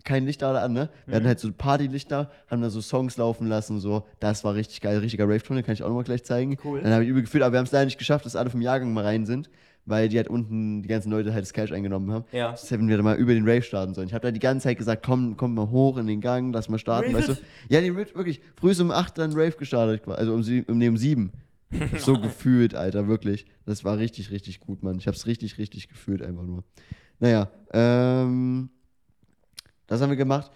[0.04, 0.90] kein Licht da an, ne?
[1.06, 1.16] Wir Mhm.
[1.18, 4.06] hatten halt so Partylichter, haben da so Songs laufen lassen, so.
[4.20, 6.58] Das war richtig geil, richtiger Rave-Tunnel, kann ich auch nochmal gleich zeigen.
[6.64, 6.82] Cool.
[6.82, 8.62] Dann habe ich übel gefühlt, aber wir haben es leider nicht geschafft, dass alle vom
[8.62, 9.50] Jahrgang mal rein sind,
[9.86, 12.26] weil die halt unten die ganzen Leute halt das Cash eingenommen haben.
[12.32, 12.52] Ja.
[12.52, 14.08] Das hätten wir dann mal über den Rave starten sollen.
[14.08, 16.70] Ich habe da die ganze Zeit gesagt, komm, komm mal hoch in den Gang, lass
[16.70, 17.38] mal starten, weißt du?
[17.70, 18.42] Ja, die wirklich.
[18.56, 21.32] Früh um 8 dann Rave gestartet, also um, um, nee, um 7.
[21.98, 23.46] so gefühlt, Alter, wirklich.
[23.66, 24.98] Das war richtig, richtig gut, Mann.
[24.98, 26.64] Ich hab's richtig, richtig gefühlt einfach nur.
[27.20, 28.70] Naja, ähm,
[29.88, 30.52] das haben wir gemacht.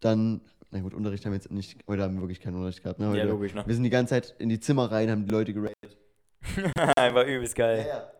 [0.00, 0.40] Dann,
[0.70, 3.08] na gut, Unterricht haben wir jetzt nicht, heute haben wir wirklich keinen Unterricht gehabt, ne?
[3.08, 3.64] Heute, Ja, logisch, ne?
[3.66, 5.96] Wir sind die ganze Zeit in die Zimmer rein, haben die Leute geratet.
[6.96, 7.86] Einfach übelst geil.
[7.88, 8.15] ja.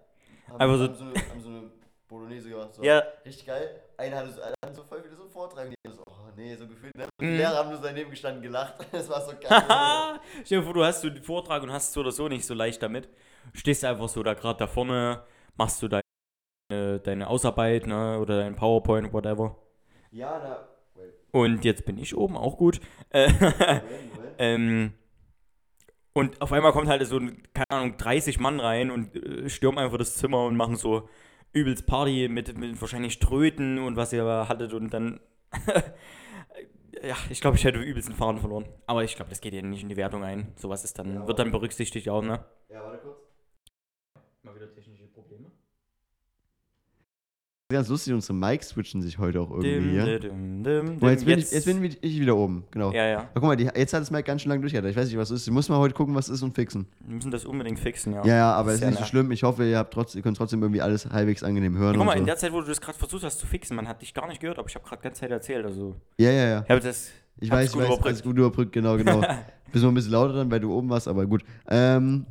[0.59, 1.71] Haben, Einfach so- haben, so eine, haben so eine
[2.09, 2.75] Bolognese gemacht.
[2.75, 2.83] So.
[2.83, 3.81] Ja, Richtig geil.
[3.97, 5.69] Einer hatte so, einer hatte so voll viele so Vortrag.
[5.71, 6.97] Die haben so, oh nee, so gefühlt.
[6.97, 7.05] Ne?
[7.21, 7.25] Mhm.
[7.27, 8.75] Die Lehrer haben nur daneben gestanden gelacht.
[8.93, 10.21] Das war so geil.
[10.45, 12.55] Stell dir vor, du hast so den Vortrag und hast so oder so nicht so
[12.55, 13.09] leicht damit.
[13.55, 15.23] Stehst einfach so da gerade da vorne,
[15.57, 19.57] machst du deine, deine Ausarbeit, ne, oder dein PowerPoint, whatever.
[20.11, 20.69] ja, da.
[20.95, 22.81] Wait, Und jetzt bin ich oben, auch gut.
[23.13, 24.35] Moment, Moment.
[24.39, 24.95] ähm,
[26.17, 29.79] und auf einmal kommt halt so, ein, keine Ahnung, 30 Mann rein und äh, stürmen
[29.79, 31.11] einfach das Zimmer und machen so
[31.53, 35.21] übelst Party mit, mit wahrscheinlich Tröten und was ihr hattet und dann.
[37.03, 38.65] ja, ich glaube, ich hätte übelst einen Faden verloren.
[38.87, 40.55] Aber ich glaube, das geht ja nicht in die Wertung ein.
[40.57, 42.43] Sowas ist dann, Ja, wird dann berücksichtigt auch, ne?
[42.71, 43.21] Ja, warte kurz.
[44.43, 45.51] Mal wieder technische Probleme.
[47.69, 49.97] Ganz lustig, unsere Mics switchen sich heute auch irgendwie.
[49.97, 50.19] ja?
[50.21, 52.93] dim, dim, Guck mal, jetzt, bin ich, jetzt bin ich wieder oben, genau.
[52.93, 53.19] Ja, ja.
[53.19, 54.89] Aber guck mal, die, jetzt hat das Mic ganz schön lang durchgehalten.
[54.89, 55.49] Ich weiß nicht, was es ist.
[55.49, 56.87] Ich muss mal heute gucken, was es ist und fixen.
[57.05, 58.25] Wir müssen das unbedingt fixen, ja.
[58.25, 59.33] Ja, ja, aber es ist ja nicht so schlimm.
[59.33, 61.95] Ich hoffe, ihr, habt trotz, ihr könnt trotzdem irgendwie alles halbwegs angenehm hören.
[61.95, 62.21] Guck und mal, so.
[62.21, 64.29] in der Zeit, wo du das gerade versucht hast zu fixen, man hat dich gar
[64.29, 65.67] nicht gehört, aber ich habe gerade ganz Zeit erzählt.
[65.67, 66.63] Also, ja, ja, ja.
[66.63, 67.11] ich habe das.
[67.41, 68.07] Ich weiß, ich weiß, überbrückt.
[68.07, 69.21] alles gut überbrückt, genau, genau.
[69.73, 71.43] Bist noch ein bisschen lauter dann, weil du oben warst, aber gut.
[71.69, 72.27] Ähm,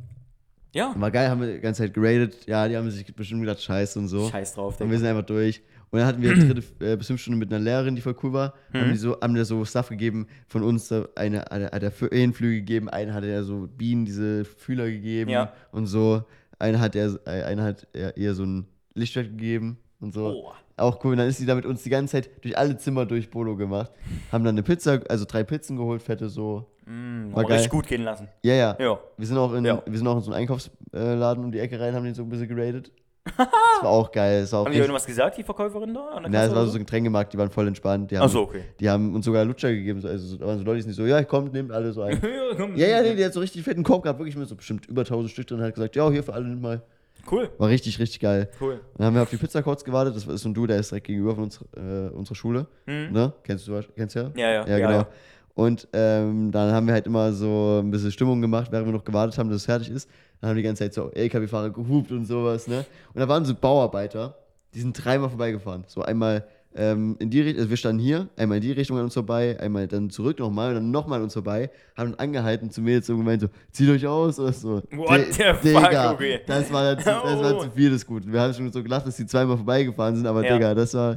[0.76, 0.94] Ja.
[0.96, 2.46] war geil, haben wir die ganze Zeit geradet.
[2.46, 4.28] Ja, die haben sich bestimmt gedacht, scheiße und so.
[4.28, 4.98] Scheiß drauf, Und wir Digga.
[4.98, 5.62] sind einfach durch.
[5.90, 6.62] Und dann hatten wir eine dritte
[6.92, 8.54] äh, bis fünf Stunden mit einer Lehrerin, die voll cool war.
[8.72, 8.78] Mhm.
[8.80, 12.88] Haben die so, haben dir so Stuff gegeben von uns, eine, hat er Ferienflüge gegeben,
[12.88, 15.52] einer hat er so Bienen, diese Fühler gegeben Ja.
[15.72, 16.24] und so.
[16.58, 20.26] Einer hat er, äh, einer hat er eher so ein Lichtschwert gegeben und so.
[20.26, 20.52] Oh.
[20.78, 21.12] Auch cool.
[21.12, 23.56] Und dann ist sie da mit uns die ganze Zeit durch alle Zimmer durch Bolo
[23.56, 23.90] gemacht.
[24.30, 26.66] Haben dann eine Pizza, also drei Pizzen geholt, fette so.
[26.84, 28.28] Mm, War richtig gut gehen lassen.
[28.42, 28.76] Ja, ja.
[28.78, 28.98] Ja.
[29.16, 29.82] Wir sind auch in, Ja.
[29.86, 32.28] wir sind auch in so einen Einkaufsladen um die Ecke rein, haben den so ein
[32.28, 32.92] bisschen geradet.
[33.36, 33.48] das
[33.82, 34.42] war auch geil.
[34.42, 36.06] Das war auch Haben die irgendwas gesagt, die Verkäuferin da?
[36.10, 38.10] An na, es war so ein Getränkemarkt, die waren voll entspannt.
[38.12, 38.62] Die haben, Achso, okay.
[38.78, 40.00] die haben uns sogar Lutscher gegeben.
[40.00, 42.02] so- Also so- da waren so Leute, die nicht so, ja, kommt, nehmt alle so
[42.02, 42.20] ein.
[42.76, 44.86] ja, ja, ja, nee, die hat so richtig fetten Korb gehabt, wirklich mit so bestimmt
[44.86, 46.82] über 1000 Stück drin und hat gesagt, ja, hier für alle nimm mal.
[47.30, 48.48] Cool, War richtig, richtig geil.
[48.60, 48.80] cool.
[48.96, 50.14] Dann haben wir auf die Pizza kurz gewartet.
[50.14, 52.66] Das ist so ein Du, der ist direkt gegenüber von uns, äh, unserer Schule.
[52.86, 53.12] Hm.
[53.12, 53.32] Ne?
[53.42, 54.30] Kennst du kennst ja?
[54.36, 54.66] Ja, ja.
[54.66, 55.06] Ja, genau.
[55.54, 59.04] Und ähm, dann haben wir halt immer so ein bisschen Stimmung gemacht, während wir noch
[59.04, 60.08] gewartet haben, dass es fertig ist.
[60.40, 62.84] Dann haben die ganze Zeit so LKW-Fahrer gehupt und sowas, ne?
[63.14, 64.36] Und da waren so Bauarbeiter,
[64.74, 65.84] die sind dreimal vorbeigefahren.
[65.86, 69.04] So einmal ähm, in die Richtung, also wir standen hier, einmal in die Richtung an
[69.04, 72.70] uns vorbei, einmal dann zurück nochmal und dann nochmal an uns vorbei, haben uns angehalten
[72.70, 74.82] zu mir jetzt so gemeint, so, zieht euch aus oder so.
[74.92, 76.40] What Di- the fuck, Digga, okay.
[76.46, 77.62] Das war, zu, das war Oh.
[77.64, 78.32] zu viel des Guten.
[78.32, 80.54] Wir haben schon so gelacht, dass die zweimal vorbeigefahren sind, aber Ja.
[80.54, 81.16] Digga, das war,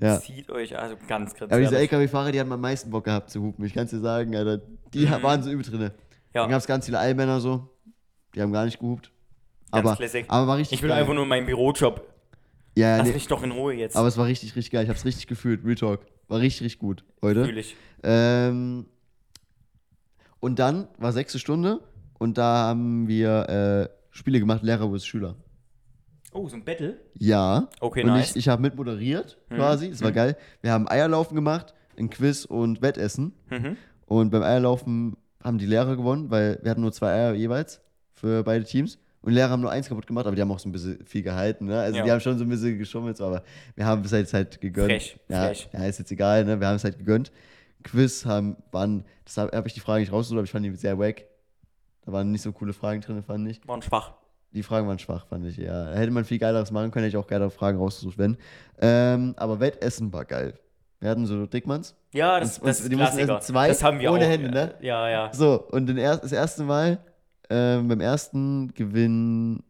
[0.00, 0.18] ja.
[0.20, 1.76] Zieht euch also ganz Aber diese.
[1.76, 3.64] LKW-Fahrer, die hatten am meisten Bock gehabt zu hupen.
[3.66, 4.62] Ich kann es dir sagen, Alter.
[4.94, 5.22] Die Mhm.
[5.22, 5.92] waren so übel drinne.
[6.34, 6.42] Ja.
[6.42, 7.68] Dann gab es ganz viele Allmänner so.
[8.34, 9.10] Die haben gar nicht gehupt.
[9.72, 10.24] Ganz Aber, classic.
[10.28, 11.00] aber war richtig Ich will geil.
[11.00, 12.02] einfach nur meinen Bürojob.
[12.76, 13.96] Ja, Lass nee, mich doch in Ruhe jetzt.
[13.96, 14.84] aber es war richtig, richtig geil.
[14.84, 15.64] Ich hab's richtig gefühlt.
[15.64, 16.00] Real Talk.
[16.28, 17.44] War richtig, richtig gut heute.
[17.44, 17.76] Fühl ich.
[18.02, 18.86] Ähm,
[20.38, 21.80] und dann war sechste Stunde
[22.18, 23.48] und da haben wir
[23.90, 25.04] äh, Spiele gemacht, Lehrer vs.
[25.06, 25.36] Schüler.
[26.32, 26.96] Oh, so ein Battle?
[27.14, 27.68] Ja.
[27.80, 28.30] Okay, und nice.
[28.30, 29.56] ich, ich habe mit moderiert Mhm.
[29.56, 29.88] quasi.
[29.88, 30.14] Es war Mhm.
[30.14, 30.36] geil.
[30.62, 33.32] Wir haben Eierlaufen gemacht, ein Quiz und Wettessen.
[33.50, 33.76] Mhm.
[34.06, 37.80] Und beim Eierlaufen haben die Lehrer gewonnen, weil wir hatten nur zwei Eier jeweils
[38.12, 38.98] für beide Teams.
[39.22, 41.04] Und die Lehrer haben nur eins kaputt gemacht, aber die haben auch so ein bisschen
[41.04, 41.66] viel gehalten.
[41.66, 41.78] Ne?
[41.78, 42.04] Also Ja.
[42.04, 43.42] die haben schon so ein bisschen geschummelt, so, aber
[43.74, 44.90] wir haben es halt, halt gegönnt.
[44.90, 45.68] Frech, ja, frech.
[45.72, 46.58] Ja, ist jetzt egal, ne?
[46.58, 47.30] wir haben es halt gegönnt.
[47.82, 50.74] Quiz haben, waren, das habe hab ich die Fragen nicht rausgesucht, aber ich fand die
[50.74, 51.24] sehr wack.
[52.06, 53.60] Da waren nicht so coole Fragen drin, fand ich.
[53.68, 54.14] Waren schwach.
[54.52, 55.92] Die Fragen waren schwach, fand ich, ja.
[55.92, 58.36] Hätte man viel geileres machen können, hätte ich auch geilere Fragen rausgesucht, wenn.
[58.80, 60.54] Ähm, aber Wettessen war geil.
[60.98, 61.94] Wir hatten so Dickmanns.
[62.12, 64.28] Ja, das, Und- das und ist die mussten essen zwei das haben wir ohne auch.
[64.30, 64.74] Hände, ne?
[64.80, 65.32] Ja, ja.
[65.32, 66.98] So, und den er das erste Mal,
[67.50, 69.62] ähm, beim ersten Gewinn,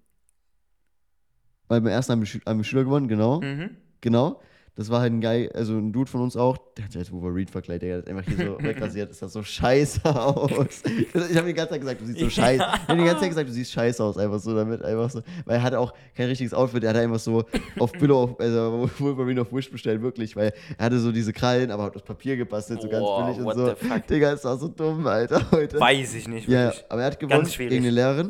[1.68, 3.40] weil beim ersten haben wir, Schü- haben wir Schüler gewonnen, genau.
[3.40, 3.70] Mhm.
[4.00, 4.40] Genau.
[4.76, 7.12] Das war halt ein geil, also ein Dude von uns auch, der hat sich als
[7.12, 10.50] Wolverine verkleidet, der hat einfach hier so wegrasiert, ist das so scheiße aus.
[11.30, 12.62] Ich habe die ganze Zeit gesagt, du siehst so scheiße.
[12.62, 15.22] Ich habe die ganze Zeit gesagt, du siehst scheiße aus, einfach so damit, einfach so.
[15.44, 17.44] Weil er hatte auch kein richtiges Outfit, er hatte einfach so
[17.78, 21.84] auf Billo, also Wolverine auf Wish bestellt, wirklich, weil er hatte so diese Krallen, aber
[21.84, 23.74] hat aus Papier gebastelt, so ganz Boah, billig und so.
[24.08, 25.78] Digga, ist auch so dumm, Alter, heute.
[25.80, 26.84] Weiß ich nicht, Ja, wirklich.
[26.88, 28.26] aber er hat gewonnen gegen eine Lehrerin.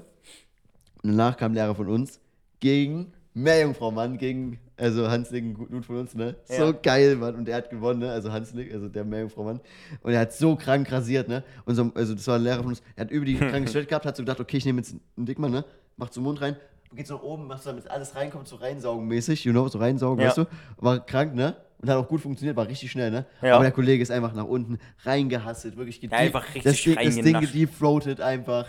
[1.02, 2.18] Und danach kam ein Lehrer von uns
[2.60, 6.34] gegen Meerjungfrau Mann, gegen, also Hanslik, ein Dude von uns, ne?
[6.44, 6.72] So Ja.
[6.72, 7.36] geil, Mann.
[7.36, 8.10] Und der hat gewonnen, ne?
[8.10, 9.60] Also Hanslik, also der Meerjungfrau Mann.
[10.02, 11.44] Und er hat so krank rasiert, ne?
[11.64, 13.86] Und so, also das war ein Lehrer von uns, er hat über die kranke Stelle
[13.86, 15.64] gehabt, hat so gedacht, okay, ich nehme jetzt einen Dickmann, ne?
[15.96, 16.56] Macht so Mund rein,
[16.94, 19.78] geht so nach oben, macht so, damit alles reinkommt, so reinsaugen mäßig, you know, so
[19.78, 20.28] reinsaugen, Ja.
[20.28, 20.44] weißt du?
[20.78, 21.54] War krank, ne?
[21.78, 23.26] Und hat auch gut funktioniert, war richtig schnell, ne?
[23.42, 23.54] Ja.
[23.54, 27.14] Aber der Kollege ist einfach nach unten reingehasselt, wirklich Ja, einfach richtig das Ding, das
[27.14, 28.66] Ding gedeepthroated einfach.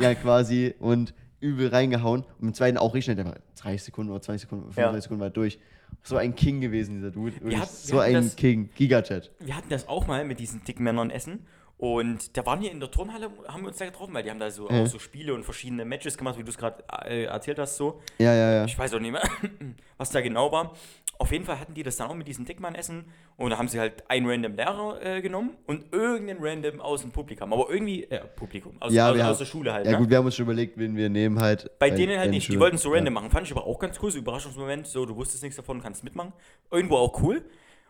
[0.00, 0.74] Ja, quasi.
[0.80, 1.14] Und
[1.44, 2.22] übel reingehauen.
[2.40, 3.16] Und im zweiten auch richtig schnell.
[3.16, 5.00] Der war 30 Sekunden oder 20 Sekunden, 35 Ja.
[5.02, 5.58] Sekunden war durch.
[6.02, 7.34] So ein King gewesen, dieser Dude.
[7.36, 8.68] Wirklich hatten- so ein das- King.
[8.74, 9.30] Gigachat.
[9.40, 11.40] Wir hatten das auch mal mit diesen dicken Männern essen.
[11.76, 14.38] Und da waren wir in der Turnhalle, haben wir uns da getroffen, weil die haben
[14.38, 14.82] da so Ja.
[14.82, 18.00] auch so Spiele und verschiedene Matches gemacht, wie du es gerade äh, erzählt hast, so.
[18.18, 18.64] Ja, ja, ja.
[18.64, 19.22] Ich weiß auch nicht mehr,
[19.98, 20.72] was da genau war.
[21.18, 23.04] Auf jeden Fall hatten die das dann auch mit diesem Dickmann-Essen
[23.36, 27.12] und da haben sie halt einen random Lehrer äh, genommen und irgendeinen random aus dem
[27.12, 27.52] Publikum.
[27.52, 29.86] Aber irgendwie, äh, Publikum, aus, Ja, aus, aus haben- der Schule halt.
[29.86, 29.98] Ja, ne?
[29.98, 31.70] gut, wir haben uns schon überlegt, wen wir nehmen halt.
[31.78, 32.46] Bei denen halt nicht.
[32.48, 33.20] Die Schule- wollten es so random ja.
[33.20, 33.30] machen.
[33.30, 34.10] Fand ich aber auch ganz cool.
[34.10, 34.86] So Überraschungsmoment.
[34.88, 36.32] So, du wusstest nichts davon, kannst mitmachen.
[36.70, 37.44] Irgendwo auch cool.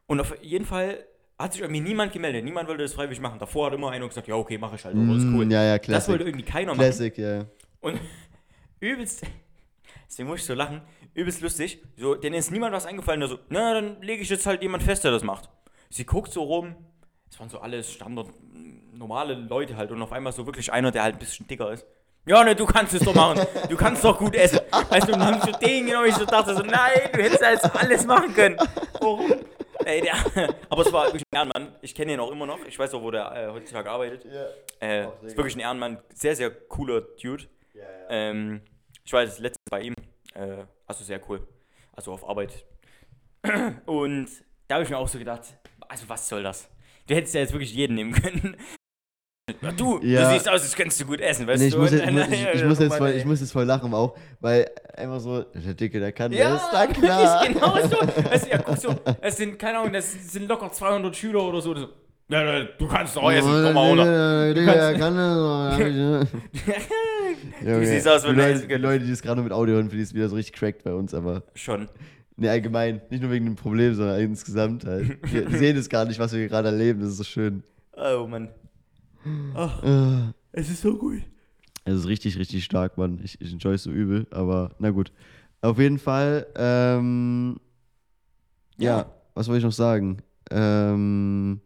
[0.06, 0.98] Und auf jeden Fall
[1.38, 2.44] hat sich irgendwie niemand gemeldet.
[2.44, 3.38] Niemand wollte das freiwillig machen.
[3.38, 4.94] Davor hat immer einer gesagt, ja, okay, mache ich halt.
[4.94, 5.44] Aber ist cool.
[5.46, 6.08] Mm, Ja, ja, das Classic.
[6.12, 6.78] wollte irgendwie keiner machen.
[6.78, 7.44] Classic, ja.
[7.80, 7.98] Und
[8.80, 9.22] übelst,
[10.08, 10.80] deswegen muss ich so lachen,
[11.14, 11.82] übelst lustig.
[11.96, 14.82] So, denen ist niemand was eingefallen, der so, na, dann lege ich jetzt halt jemand
[14.82, 15.48] fest, der das macht.
[15.90, 16.74] Sie guckt so rum,
[17.30, 20.90] es waren so alles Standard, mm, normale Leute halt und auf einmal so wirklich einer,
[20.92, 21.84] der halt ein bisschen dicker ist.
[22.26, 23.44] Ja, ne, du kannst es doch machen.
[23.68, 24.58] Du kannst doch gut essen.
[24.88, 27.42] Weißt du, und dann haben so den genommen, ich so dachte so, nein, du hättest
[27.42, 28.56] jetzt alles machen können.
[28.98, 29.30] Warum?
[29.84, 30.14] Ey, der,
[30.70, 31.74] aber es war wirklich ein Ehrenmann.
[31.82, 32.64] Ich kenne ihn auch immer noch.
[32.66, 34.24] Ich weiß auch, wo der äh, heutzutage arbeitet.
[34.80, 35.98] Äh, Auch sehr ist wirklich ein Ehrenmann.
[36.14, 37.44] Sehr, sehr cooler Dude.
[38.08, 38.62] Ähm,
[39.04, 39.94] ich war jetzt letztens bei ihm.
[40.34, 41.46] Äh, also sehr cool.
[41.92, 42.64] Also auf Arbeit.
[43.86, 44.28] Und
[44.68, 45.42] da habe ich mir auch so gedacht,
[45.88, 46.68] also was soll das?
[47.06, 48.56] Du hättest ja jetzt wirklich jeden nehmen können.
[49.60, 50.22] Ja, du, Ja.
[50.28, 51.80] du siehst aus, als könntest du gut essen, weißt Nee, ich, du?
[51.80, 53.92] muss jetzt, ich, ich, ich, ja, muss jetzt Mann, voll, ich muss jetzt voll lachen
[53.92, 57.42] auch, weil einfach so, der Dicke, der kann Ja, das, klar.
[57.42, 58.30] wirklich genau so.
[58.30, 61.60] Weißt du, ja, guck so, es sind, keine Ahnung, das sind locker 200 Schüler oder
[61.60, 61.74] so.
[61.74, 61.88] so.
[62.28, 64.54] Ja, ja, du kannst doch essen, komm mal runter.
[64.54, 66.28] Digga, der kann das.
[67.62, 68.76] Du siehst aus, wenn Leute.
[68.78, 70.94] Leute, die das gerade mit Audio hören, für die ist wieder so richtig cracked bei
[70.94, 71.88] uns, aber Schon.
[72.36, 75.18] ne, allgemein, nicht nur wegen dem Problem, sondern insgesamt halt.
[75.30, 77.62] Wir sehen es gar nicht, was wir gerade erleben, das ist so schön.
[77.94, 78.48] Oh Mann.
[79.54, 81.22] Ach, Äh, es ist so gut.
[81.84, 83.20] Es ist richtig, richtig stark, Mann.
[83.22, 85.12] Ich, ich enjoy es so übel, aber na gut.
[85.60, 87.56] Auf jeden Fall, ähm,
[88.76, 89.14] ja, Ja.
[89.34, 90.18] was wollte ich noch sagen?
[90.50, 91.60] Ähm,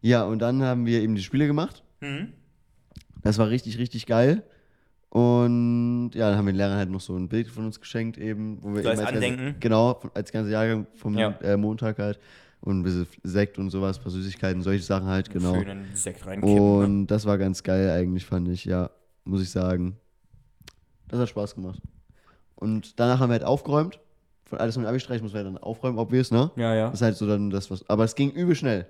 [0.00, 1.82] ja, und dann haben wir eben die Spiele gemacht.
[2.00, 2.32] Mhm.
[3.22, 4.42] Das war richtig, richtig geil.
[5.10, 8.16] Und ja, dann haben wir den Lehrern halt noch so ein Bild von uns geschenkt,
[8.16, 9.44] eben, wo wir So als eben Andenken?
[9.46, 11.30] Ganze, genau, als ganze Jahrgang vom Ja.
[11.42, 12.18] äh, Montag halt.
[12.62, 15.54] Und ein bisschen Sekt und sowas, ein paar Süßigkeiten, solche Sachen halt, genau.
[15.54, 16.54] Schönen Sekt reinkippen.
[16.54, 16.60] ne?
[16.84, 18.90] Und das war ganz geil eigentlich, fand ich, ja,
[19.24, 19.96] muss ich sagen.
[21.08, 21.80] Das hat Spaß gemacht.
[22.56, 23.98] Und danach haben wir halt aufgeräumt.
[24.44, 26.50] Von alles mit dem Abi-Streich muss man dann aufräumen, obvious, ne?
[26.56, 26.86] Ja, ja.
[26.90, 27.88] Das ist halt so dann das, was.
[27.88, 28.86] Aber es ging übel schnell.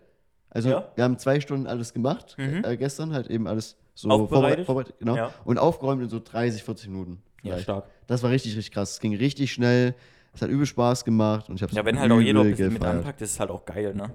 [0.49, 0.89] Also, Ja?
[0.97, 2.65] wir haben zwei Stunden alles gemacht, Mhm.
[2.65, 4.67] äh, gestern, halt eben alles so Aufbereitet?
[4.67, 5.15] vorbereitet, genau.
[5.17, 5.33] Ja.
[5.45, 7.23] Und aufgeräumt in so 30, 40 Minuten.
[7.43, 7.63] Ja, vielleicht.
[7.65, 7.85] stark.
[8.09, 8.93] Das war richtig, richtig krass.
[8.95, 9.95] Es ging richtig schnell.
[10.33, 12.73] Es hat übel Spaß gemacht und ich habe Ja, wenn halt auch jeder ein bisschen
[12.73, 14.12] mit anpackt, ist es halt auch geil, ne?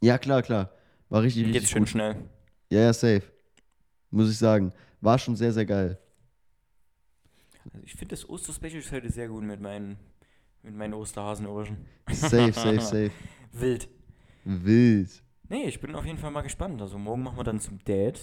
[0.00, 0.70] Ja, klar, klar.
[1.08, 2.16] War richtig, richtig Geht's schön schnell.
[2.70, 3.22] Ja, ja, safe.
[4.10, 4.72] Muss ich sagen.
[5.00, 5.98] War schon sehr, sehr geil.
[7.64, 9.96] Also ich finde das Osterspecial ist heute sehr gut mit meinen,
[10.62, 11.76] mit meinen Osterhasenohrchen.
[12.10, 13.10] Safe, safe, safe.
[13.52, 13.88] Wild.
[14.44, 15.22] Wild.
[15.48, 16.80] Nee, ich bin auf jeden Fall mal gespannt.
[16.80, 18.20] Also morgen machen wir dann zum Dad.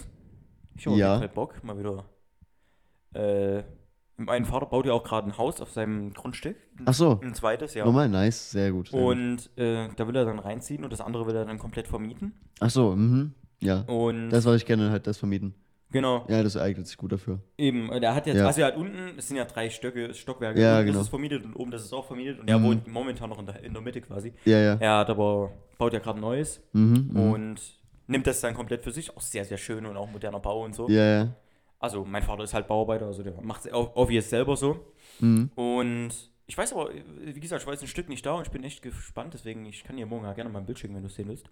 [0.78, 1.16] Ich habe Ja.
[1.16, 2.06] auf jeden Fall Bock, mal wieder.
[3.14, 3.64] Äh,
[4.18, 6.56] mein Vater baut ja auch gerade ein Haus auf seinem Grundstück.
[6.86, 7.20] Ach so.
[7.24, 7.86] Ein zweites, ja.
[7.86, 8.52] Nochmal, nice.
[8.52, 8.90] Sehr gut.
[8.90, 9.12] Sehr gut.
[9.12, 12.34] Und äh, da will er dann reinziehen und das andere will er dann komplett vermieten.
[12.60, 13.34] Ach so, mhm.
[13.60, 13.82] Ja.
[13.82, 15.54] Und Das, was ich kenne, halt das vermieten.
[15.92, 17.40] genau, Ja, das eignet sich gut dafür.
[17.58, 17.90] eben.
[17.92, 18.46] Er hat jetzt, Ja.
[18.48, 20.94] also er hat unten, es sind ja drei Stöcke, Stockwerke, Ja, genau.
[20.94, 22.64] das ist vermietet und oben das ist auch vermietet und er Mhm.
[22.64, 24.34] wohnt momentan noch in der, in der Mitte quasi.
[24.46, 24.78] Ja, ja.
[24.80, 27.32] Er hat aber, baut ja gerade ein neues Mhm, mhm.
[27.32, 27.62] und
[28.08, 29.16] nimmt das dann komplett für sich.
[29.16, 30.88] Auch sehr, sehr schön und auch moderner Bau und so.
[30.90, 31.28] Ja, ja.
[31.80, 34.80] Also mein Vater ist halt Bauarbeiter, also der macht es obvious selber so.
[35.20, 35.52] Mhm.
[35.56, 36.10] Und
[36.48, 36.90] ich weiß aber,
[37.24, 39.84] wie gesagt, ich jetzt ein Stück nicht da und ich bin echt gespannt, deswegen, ich
[39.84, 41.50] kann dir morgen ja gerne mal ein Bild schicken, wenn du es sehen willst,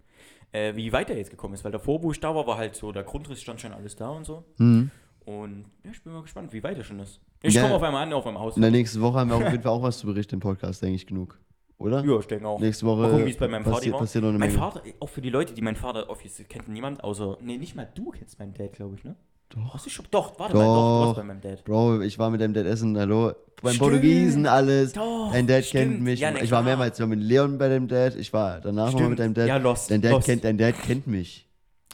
[0.52, 2.76] äh, wie weit er jetzt gekommen ist, weil davor, wo ich da war, war halt
[2.76, 4.46] so, der Grundriss stand schon alles da und so.
[4.58, 4.90] Mhm.
[5.26, 7.20] Und ja, ich bin mal gespannt, wie weit er schon ist.
[7.42, 7.64] Ich Ja.
[7.64, 8.56] komme auf einmal an, auf meinem Haus.
[8.56, 10.82] In der nächsten Woche haben wir auf jeden Fall auch was zu berichten im Podcast,
[10.82, 11.40] denke ich genug.
[11.78, 12.04] Oder?
[12.06, 12.60] Ja, ich denke auch.
[12.60, 14.00] Nächste Woche Mal gucken, wie es bei meinem Vater passiert, war.
[14.00, 14.60] passiert noch eine mein Menge.
[14.60, 17.90] Vater, auch für die Leute, die meinen Vater offiziell kennt niemand, außer, nee, nicht mal
[17.94, 19.16] du kennst meinen Dad, glaube ich, ne?
[19.50, 19.74] Doch.
[19.74, 21.06] Hast du schon, doch, warte mal, doch, du Doch.
[21.06, 21.64] warst bei meinem Dad.
[21.64, 23.34] Bro, ich war mit deinem Dad essen, hallo.
[23.62, 23.80] Beim Stimmt.
[23.92, 24.94] Portugiesen, alles.
[24.94, 25.84] Doch, Dein Dad stimmt.
[25.94, 26.20] kennt mich.
[26.20, 26.64] Ja, ne, ich war klar.
[26.64, 28.16] mehrmals mit Leon bei deinem Dad.
[28.16, 29.48] Ich war danach nochmal mit deinem Dad.
[29.48, 29.90] Ja, Lost.
[29.92, 30.26] Dein Dad, Lost.
[30.26, 31.48] kennt, dein Dad kennt mich.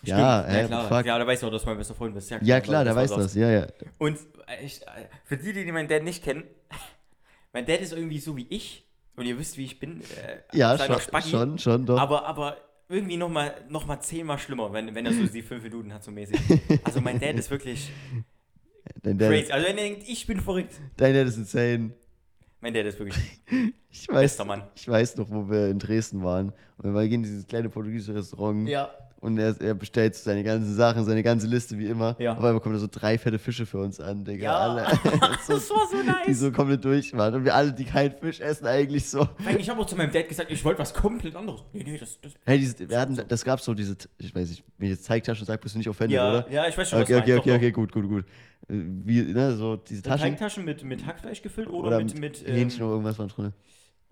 [0.03, 0.17] Stimmt.
[0.17, 0.87] Ja, hä, klar.
[0.87, 1.05] fuck.
[1.05, 2.29] Ja, da weißt du auch, dass du mein bester Freund bist.
[2.31, 3.35] Ja, Ja, klar, der war weiß das.
[3.35, 3.67] Ja, ja.
[3.99, 4.85] Und äh, ich, äh,
[5.25, 6.43] für die, die meinen Dad nicht kennen,
[7.53, 8.87] mein Dad ist irgendwie so wie ich.
[9.17, 10.01] Und ihr wisst, wie ich bin.
[10.01, 11.99] Äh, Ja, schon, schon, schon, doch.
[11.99, 12.57] Aber, aber
[12.91, 16.11] irgendwie nochmal noch mal zehnmal schlimmer, wenn, wenn er so die fünf Minuten hat, so
[16.11, 16.39] mäßig.
[16.83, 17.91] Also mein Dad ist wirklich
[19.01, 19.51] dein, Dad, crazy.
[19.51, 20.73] Also wenn er denkt, ich bin verrückt.
[20.97, 21.91] dein Dad ist insane.
[22.59, 23.17] Mein Dad ist wirklich
[23.89, 24.63] Ich weiß, bester Mann.
[24.75, 26.53] ich weiß noch, wo wir in Dresden waren.
[26.77, 28.67] Und wir gehen in dieses kleine portugiesische Restaurant.
[28.69, 28.89] Ja.
[29.21, 32.15] Und er, er bestellt seine ganzen Sachen, seine ganze Liste wie immer.
[32.17, 32.31] Ja.
[32.31, 34.45] Auf einmal kommen da so drei fette Fische für uns an, Digga.
[34.45, 34.57] Ja.
[34.57, 34.87] Alle.
[35.45, 36.25] so, Das war so nice.
[36.25, 37.35] Die so komplett durch waren.
[37.35, 39.29] Und wir alle, die keinen Fisch essen, eigentlich so.
[39.59, 41.63] Ich habe auch zu meinem Dad gesagt, ich wollte was komplett anderes.
[41.71, 42.19] Nee, nee, das.
[42.19, 45.05] das Hey, diese, wir hatten, das gab so diese, ich weiß nicht, wenn ich jetzt
[45.05, 46.51] Zeigtaschen sage, bist du nicht offended, ja, oder?
[46.51, 48.25] ja, ich weiß schon, was Okay, du okay, okay, okay, gut, gut, gut.
[48.69, 48.73] Äh,
[49.05, 50.01] Wie, ne, so diese.
[50.01, 50.29] Taschen.
[50.29, 53.27] Teigtaschen mit, mit Hackfleisch gefüllt oder, Oder mit, mit mit ähm, Hähnchen oder irgendwas war
[53.27, 53.53] drin.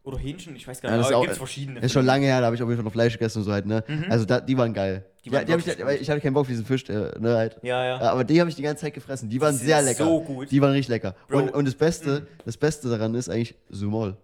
[0.10, 1.02] Oder Hähnchen, ich weiß gar Ja, nicht.
[1.06, 1.80] das ist aber auch- gibt es verschiedene.
[1.80, 3.52] Ist schon lange her, da habe ich auf jeden Fall noch Fleisch gegessen und so
[3.52, 3.84] halt, ne?
[4.10, 4.98] Also da, die waren geil.
[4.98, 5.04] Mhm.
[5.26, 5.60] Die Die, waren die hab
[5.93, 7.58] ich, ich hatte keinen Bock auf diesen Fisch, äh, ne, halt.
[7.62, 8.00] Ja, ja.
[8.00, 9.30] Aber die habe ich die ganze Zeit gefressen.
[9.30, 10.04] Die waren sind sehr lecker.
[10.06, 10.50] so gut.
[10.52, 11.15] Die waren richtig lecker.
[11.28, 11.38] Bro.
[11.38, 11.43] Mhm.
[11.50, 14.17] Und, und das Beste, das Beste daran ist eigentlich Sumol.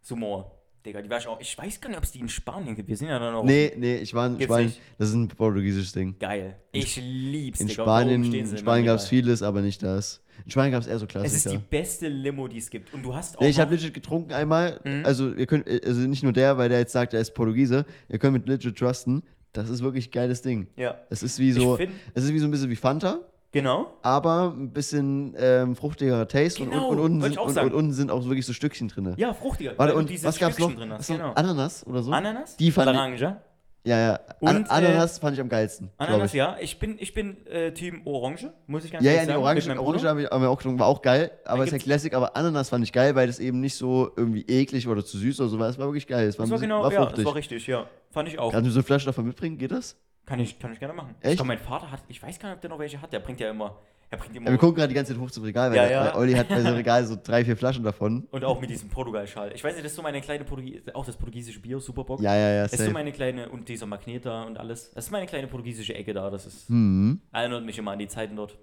[0.00, 0.58] Sumor.
[0.84, 1.40] Digga, die war ich auch.
[1.40, 2.88] Ich weiß gar nicht, ob es die in Spanien gibt.
[2.88, 3.44] Wir sind ja dann auch.
[3.44, 4.66] Nee, nee, ich war in Gibt's Spanien.
[4.66, 4.80] nicht.
[4.98, 6.16] Das ist ein portugiesisches Ding.
[6.18, 6.56] Geil.
[6.72, 7.84] Ich lieb's, In Digga.
[7.84, 10.21] Spanien, in Spanien gab es vieles, aber nicht das.
[10.44, 11.62] In Spanien gab es eher so Es ist die Klassiker.
[11.70, 12.92] beste Limo, die es gibt.
[12.94, 13.42] Und du hast auch.
[13.42, 14.80] Ich habe legit getrunken einmal.
[14.84, 15.02] Mhm.
[15.04, 17.84] Also, ihr könnt, also nicht nur der, weil der jetzt sagt, er ist Portugiese.
[18.08, 19.22] Ihr könnt mit legit trusten.
[19.52, 20.66] Das ist wirklich ein geiles Ding.
[20.76, 20.96] Ja.
[21.10, 23.18] Es ist wie so, find- es ist wie so ein bisschen wie Fanta,
[23.52, 23.92] Genau.
[24.00, 28.10] aber ein bisschen ähm, fruchtigerer Taste Genau, und, und, unten sind, und, und unten sind
[28.10, 29.12] auch wirklich so Stückchen drin.
[29.18, 29.74] Ja, fruchtiger.
[29.76, 30.74] Warte, und diese was gab's noch?
[30.74, 31.06] Drin hast.
[31.08, 31.32] Genau.
[31.34, 32.10] Ananas oder so?
[32.12, 32.56] Ananas?
[32.56, 33.36] Die fand Orange.
[33.84, 34.20] Ja, ja.
[34.42, 35.90] An Und, äh, Ananas fand ich am geilsten.
[35.98, 36.38] Ananas, ich.
[36.38, 36.56] ja.
[36.60, 39.42] Ich bin, ich bin äh, Team Orange, muss ich ganz Ja, ja, ehrlich die sagen.
[39.42, 40.30] Orange, mit meinem Orange Bruder.
[40.30, 42.92] haben wir, auch getrunken, war auch geil, aber ist ja Classic, aber Ananas fand ich
[42.92, 45.68] geil, weil das eben nicht so irgendwie eklig oder zu süß oder so war.
[45.68, 46.28] Es war wirklich geil.
[46.28, 47.86] Es war, Das war bisschen- genau, war ja, das war richtig, ja.
[48.10, 48.52] Fand ich auch.
[48.52, 49.58] Kannst du so eine Flasche davon mitbringen?
[49.58, 49.96] Geht das?
[50.26, 51.16] Kann ich, kann ich gerne machen.
[51.20, 51.32] Echt?
[51.32, 53.12] Ich glaube, mein Vater hat, ich weiß gar nicht, ob der noch welche hat.
[53.12, 53.76] Der bringt ja immer,
[54.12, 54.46] er bringt immer.
[54.46, 56.04] Ja, wir gucken gerade die ganze Zeit hoch zum Regal, weil, Ja, der, ja.
[56.14, 58.28] weil Olli hat bei seinem Regal so drei, vier Flaschen davon.
[58.30, 59.52] und auch mit diesem Portugal-Schal.
[59.54, 62.20] Ich weiß nicht, das ist so meine kleine Portugiesische, auch das portugiesische Bier, super Bock.
[62.20, 64.90] Ja, ja, ja, Das ist so meine kleine, und dieser Magnet da und alles.
[64.92, 66.30] Das ist meine kleine portugiesische Ecke da.
[66.30, 67.20] Das ist, Mhm.
[67.32, 68.56] erinnert mich immer an die Zeiten dort.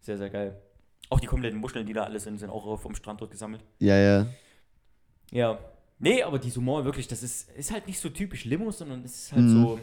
[0.00, 0.60] Sehr, sehr geil.
[1.10, 3.64] Auch die kompletten Muscheln, die da alles sind, sind auch vom Strand dort gesammelt.
[3.78, 4.26] Ja, ja.
[5.30, 5.58] Ja.
[6.00, 9.24] Nee, aber die Sumor wirklich, das ist, ist halt nicht so typisch Limo, sondern es
[9.24, 9.62] ist halt Mhm.
[9.62, 9.80] so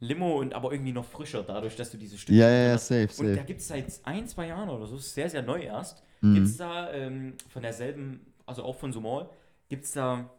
[0.00, 2.88] Limo und aber irgendwie noch frischer, dadurch, dass du diese Stückchen Ja, ja, ja, hast.
[2.88, 3.46] safe, Und da safe.
[3.46, 6.34] gibt es seit ein, zwei Jahren oder so, ist sehr, sehr neu erst, Mhm.
[6.34, 9.28] gibt es da ähm, von derselben, also auch von Sumol,
[9.68, 10.30] gibt es da,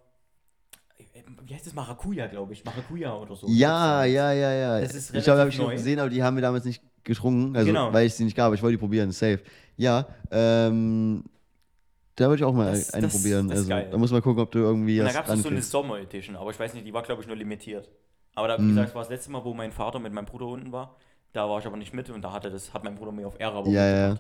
[0.98, 1.04] äh,
[1.46, 3.48] wie heißt das, Maracuja, glaube ich, Maracuja oder so.
[3.50, 4.82] Ja, ja, ja, ja.
[4.82, 5.74] Das ist ich glaube, habe ich neu.
[5.74, 7.92] gesehen, aber die haben wir damals nicht getrunken, also Genau.
[7.94, 8.54] weil ich sie nicht gab.
[8.54, 9.42] Ich wollte die probieren, safe.
[9.78, 11.24] Ja, ähm,
[12.16, 13.48] da würde ich auch mal Das- eine das- probieren.
[13.48, 13.88] das ist also, geil.
[13.92, 15.62] da muss man gucken, ob du irgendwie Und da gab es so eine.
[15.62, 17.90] Sommer-Edition, aber ich weiß nicht, die war, glaube ich, nur limitiert.
[18.36, 18.70] Aber da, wie Mhm.
[18.70, 20.96] gesagt, das war das letzte Mal, wo mein Vater mit meinem Bruder unten war.
[21.34, 23.40] Da war ich aber nicht mit und da hatte das, hat mein Bruder mir auf
[23.40, 24.16] Ära Ja, ja.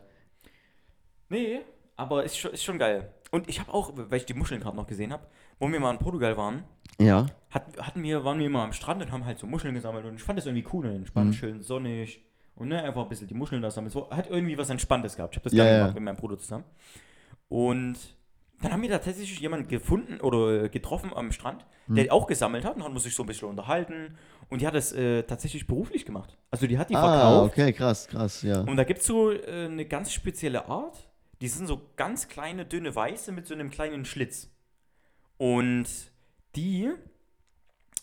[1.29, 1.61] Nee,
[1.95, 3.13] aber ist schon, ist schon geil.
[3.31, 5.25] Und ich habe auch, weil ich die Muscheln gerade noch gesehen habe,
[5.59, 6.63] wo wir mal in Portugal waren,
[6.99, 7.25] Ja.
[7.49, 10.15] hat, hatten wir, waren wir mal am Strand und haben halt so Muscheln gesammelt und
[10.15, 11.33] ich fand das irgendwie cool und entspannt, Mhm.
[11.33, 13.91] schön sonnig und ne, einfach ein bisschen die Muscheln da sammeln.
[13.91, 15.33] So, hat irgendwie was Entspanntes gehabt.
[15.33, 15.81] Ich habe das Ja, gerne ja.
[15.83, 16.65] gemacht mit meinem Bruder zusammen.
[17.47, 17.95] Und
[18.61, 22.75] dann haben wir tatsächlich jemanden gefunden oder äh, getroffen am Strand, der auch gesammelt hat
[22.77, 24.15] und wir sich so ein bisschen unterhalten
[24.49, 26.37] und die hat das äh, tatsächlich beruflich gemacht.
[26.51, 28.61] Also die hat die Ah, verkauft okay, krass, krass, ja.
[28.61, 31.07] und da gibt es so äh, eine ganz spezielle Art.
[31.41, 34.49] Die sind so ganz kleine, dünne Weiße mit so einem kleinen Schlitz.
[35.37, 35.87] Und
[36.55, 36.91] die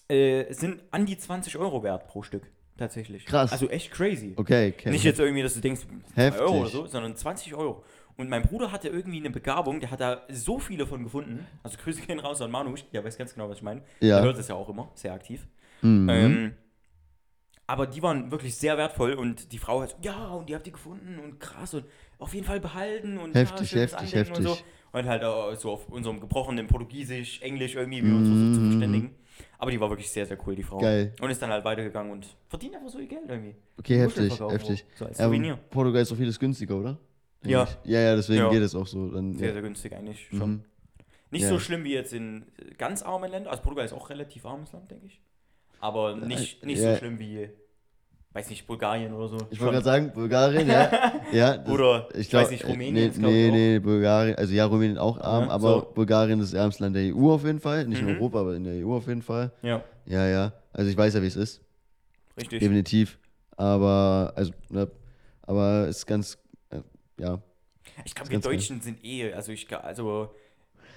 [0.08, 2.50] äh, sind an die 20 Euro wert pro Stück.
[2.76, 3.26] Tatsächlich.
[3.26, 3.52] Krass.
[3.52, 4.34] Also echt crazy.
[4.36, 4.90] Okay, okay.
[4.90, 5.82] Nicht jetzt irgendwie, dass du denkst,
[6.14, 6.42] 2 Heftig.
[6.42, 7.84] Euro oder so, sondern 20 Euro.
[8.18, 11.46] Und mein Bruder hatte irgendwie eine Begabung, der hat da so viele von gefunden.
[11.62, 13.80] Also Grüße gehen raus an Manu, der weiß ganz genau, was ich meine.
[14.00, 14.16] Ja.
[14.16, 15.46] Der hört es ja auch immer, sehr aktiv.
[15.82, 16.08] Mhm.
[16.08, 16.52] Ähm,
[17.68, 20.66] aber die waren wirklich sehr wertvoll und die Frau hat so, ja, und die habt
[20.66, 21.84] ihr gefunden und krass und
[22.18, 24.50] auf jeden Fall behalten und Heftig, ja, heftig, Andenken und so.
[24.50, 24.64] heftig.
[24.90, 29.14] Und halt so auf unserem gebrochenen Portugiesisch, Englisch irgendwie, wie wir uns so zu verständigen.
[29.58, 30.78] Aber die war wirklich sehr, sehr cool, die Frau.
[30.78, 31.12] Geil.
[31.20, 33.54] Und ist dann halt weitergegangen und verdient einfach so ihr Geld irgendwie.
[33.78, 34.84] Okay, heftig, heftig.
[34.96, 35.56] So als Ja, Souvenir.
[35.70, 36.98] Portugal ist doch vieles günstiger, oder?
[37.44, 37.68] Ja.
[37.84, 38.50] Ja, ja, deswegen Ja.
[38.50, 39.08] geht es auch so.
[39.10, 39.52] Dann, Sehr, ja.
[39.54, 40.50] sehr günstig eigentlich schon.
[40.50, 40.64] Mhm.
[41.30, 41.48] Nicht Ja.
[41.50, 43.50] so schlimm wie jetzt in äh, ganz armen Ländern.
[43.50, 45.20] Also Portugal ist auch relativ armes Land, denke ich.
[45.80, 46.92] Aber nicht, nicht ja.
[46.94, 47.50] so schlimm wie,
[48.32, 49.36] weiß nicht, Bulgarien oder so.
[49.50, 50.90] Ich wollte gerade sagen, Bulgarien, ja.
[51.32, 53.52] ja das- Oder, ich glaub, weiß nicht, äh, Rumänien Nee, nee, auch.
[53.52, 55.92] nee, Bulgarien, also ja, Rumänien auch arm, Ja, aber so.
[55.94, 57.86] Bulgarien ist das ärmste Land der EU auf jeden Fall.
[57.86, 58.14] Nicht in Mhm.
[58.16, 59.52] Europa, aber in der EU auf jeden Fall.
[59.62, 60.52] Ja, Ja, ja.
[60.72, 61.60] Also ich weiß ja, wie es ist.
[62.36, 62.58] richtig.
[62.60, 63.18] Definitiv.
[63.56, 64.88] Aber, also, ne,
[65.42, 66.38] aber es ist ganz, äh,
[67.18, 67.38] ja.
[68.04, 68.54] Ich glaube, wir ganz geil.
[68.56, 70.30] Deutschen sind eh, also ich also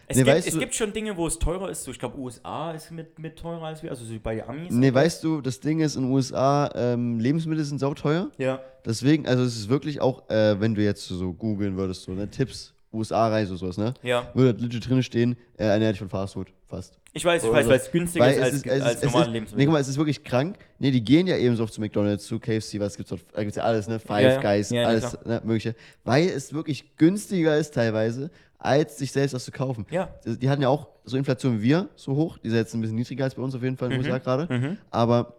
[0.07, 1.83] es, Nee, gibt, es du- gibt schon Dinge, wo es teurer ist.
[1.83, 4.73] So, ich glaube, USA ist mit, mit teurer als wir, also so bei Amis.
[4.73, 8.29] Nee, weißt du, das Ding ist, in den USA, ähm, Lebensmittel sind sauteuer.
[8.37, 8.59] Ja.
[8.85, 12.29] Deswegen, also es ist wirklich auch, äh, wenn du jetzt so googeln würdest, so, ne,
[12.29, 13.93] Tipps, USA-Reise, sowas, ne?
[14.03, 14.29] Ja.
[14.33, 16.99] Würde legit drin stehen, äh, ernährt dich von Fastfood, fast.
[17.13, 17.71] Ich weiß, ich weiß, so.
[17.71, 19.65] weil es günstiger Weil ist als, ist, als normale ist, nee, Lebensmittel.
[19.65, 20.57] guck mal, es ist wirklich krank.
[20.79, 23.21] Nee, die gehen ja eben so oft zu McDonalds, zu KFC, was gibt's dort?
[23.33, 23.99] Da gibt's ja alles, ne?
[23.99, 24.41] Five Ja.
[24.41, 25.75] Guys, Ja, alles ne, mögliche.
[26.05, 29.85] Weil es wirklich günstiger ist teilweise, als sich selbst was zu kaufen.
[29.89, 30.09] Ja.
[30.25, 32.37] Die hatten ja auch so Inflation wie wir, so hoch.
[32.37, 34.19] Die ist jetzt ein bisschen niedriger als bei uns auf jeden Fall in den USA
[34.19, 34.53] gerade.
[34.53, 34.77] Mhm.
[34.89, 35.35] Aber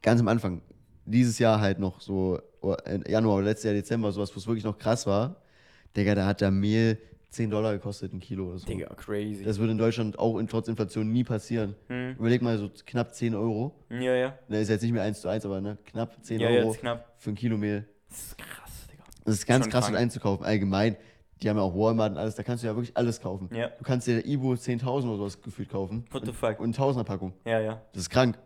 [0.00, 0.62] ganz am Anfang,
[1.04, 2.38] dieses Jahr halt noch so,
[2.86, 5.36] in Januar oder letztes Jahr Dezember, sowas, wo es wirklich noch krass war.
[5.96, 6.98] Digga, da hat der Mehl
[7.34, 8.66] 10 Dollar gekostet, ein Kilo oder so.
[8.66, 9.44] Digga, crazy.
[9.44, 11.74] Das würde in Deutschland auch in, trotz Inflation nie passieren.
[11.88, 12.14] Hm.
[12.18, 13.74] Überleg mal, so knapp 10 Euro.
[13.90, 14.38] Ja, ja.
[14.48, 17.14] Ne, ist jetzt nicht mehr 1 zu 1, aber ne, knapp 10 Ja, Euro knapp.
[17.18, 17.86] für ein Kilo Mehl.
[18.08, 19.04] Das ist krass, Digga.
[19.24, 20.46] Das ist ganz Schon krass, dort einzukaufen.
[20.46, 20.96] Allgemein,
[21.42, 23.50] die haben ja auch Walmart und alles, da kannst du ja wirklich alles kaufen.
[23.54, 23.68] Ja.
[23.68, 26.04] Du kannst dir Ibo 10.000 oder sowas gefühlt kaufen.
[26.10, 26.60] What the und, fuck?
[26.60, 27.32] Und 1000er Packung.
[27.44, 27.82] Ja, ja.
[27.92, 28.38] Das ist krank.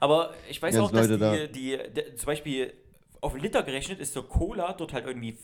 [0.00, 2.72] Aber ich weiß Ganz auch, dass die, Leute die, die, zum Beispiel
[3.20, 5.36] auf einen Liter gerechnet ist so Cola dort halt irgendwie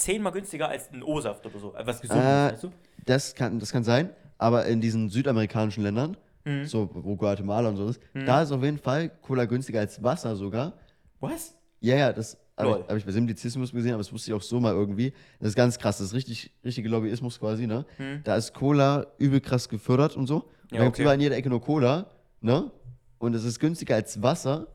[0.00, 1.74] zehnmal günstiger als ein O-Saft oder so.
[1.84, 2.70] Was gesund Äh, ist, weißt du?
[3.06, 6.64] Das kann, das kann sein, aber in diesen südamerikanischen Ländern, Mhm.
[6.64, 10.34] so wo Guatemala und so ist, da ist auf jeden Fall Cola günstiger als Wasser
[10.36, 10.72] sogar.
[11.20, 11.54] Was?
[11.80, 14.40] Ja, ja, das habe ich, hab ich bei Simplizismus gesehen, aber das wusste ich auch
[14.42, 15.12] so mal irgendwie.
[15.38, 17.84] Das ist ganz krass, das ist richtig, richtige Lobbyismus quasi, ne?
[18.24, 20.36] Da ist Cola übel krass gefördert und so.
[20.36, 21.02] Und Ja, da gibt's okay.
[21.02, 22.06] überall in jeder Ecke nur Cola,
[22.40, 22.70] ne?
[23.18, 24.66] Und es ist günstiger als Wasser.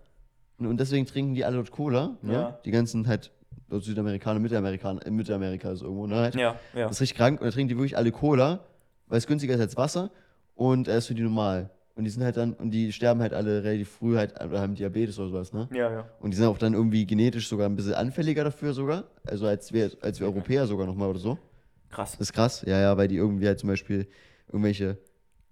[0.60, 2.34] Und deswegen trinken die alle dort Cola, ne?
[2.34, 2.60] Ja.
[2.64, 3.32] Die ganzen halt
[3.70, 6.16] Südamerikaner, Mittelamerikaner, äh, Mittelamerika ist irgendwo, ne?
[6.16, 6.36] Halt.
[6.36, 6.84] Ja, ja.
[6.84, 8.66] Das ist richtig krank und da trinken die wirklich alle Cola,
[9.08, 10.12] weil es günstiger ist als Wasser
[10.56, 11.70] und er ist für die normal.
[11.96, 14.76] Und die sind halt dann, und die sterben halt alle relativ früh halt oder haben
[14.76, 15.70] Diabetes oder sowas, ne?
[15.72, 16.10] Ja, ja.
[16.20, 19.06] Und die sind auch dann irgendwie genetisch sogar ein bisschen anfälliger dafür sogar.
[19.26, 21.38] Also als wir, als wir Europäer sogar nochmal oder so.
[21.90, 22.12] Krass.
[22.12, 24.08] Das ist krass, ja, ja, weil die irgendwie halt zum Beispiel
[24.48, 24.98] irgendwelche,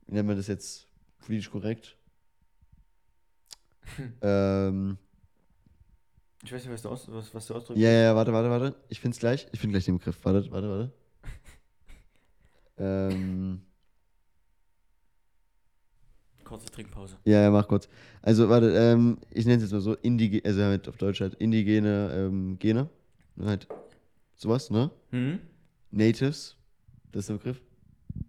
[0.08, 0.88] wie nennt man das jetzt
[1.20, 1.96] politisch korrekt?
[4.22, 4.98] ähm,
[6.44, 7.82] Ich weiß nicht, was du, aus, was, was du ausdrückst.
[7.82, 8.76] ja, ja, warte, warte, warte.
[8.90, 9.48] Ich find's gleich.
[9.54, 10.18] Ich find gleich den Begriff.
[10.24, 10.92] Warte, warte, warte.
[13.14, 13.62] ähm,
[16.44, 17.16] Kurze Trinkpause.
[17.24, 17.88] Ja, ja, mach kurz.
[18.22, 21.36] Also, warte, ähm, ich nenne es jetzt mal so, indige, also halt auf Deutsch halt
[21.36, 22.90] indigene ähm, Gene.
[23.36, 23.68] Ne, Halt
[24.36, 24.92] sowas, ne?
[25.12, 25.40] Hm?
[25.92, 26.58] Natives,
[27.12, 27.62] das ist der Begriff.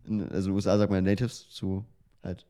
[0.05, 1.85] In, also in den USA sagt man ja Natives zu
[2.23, 2.47] halt,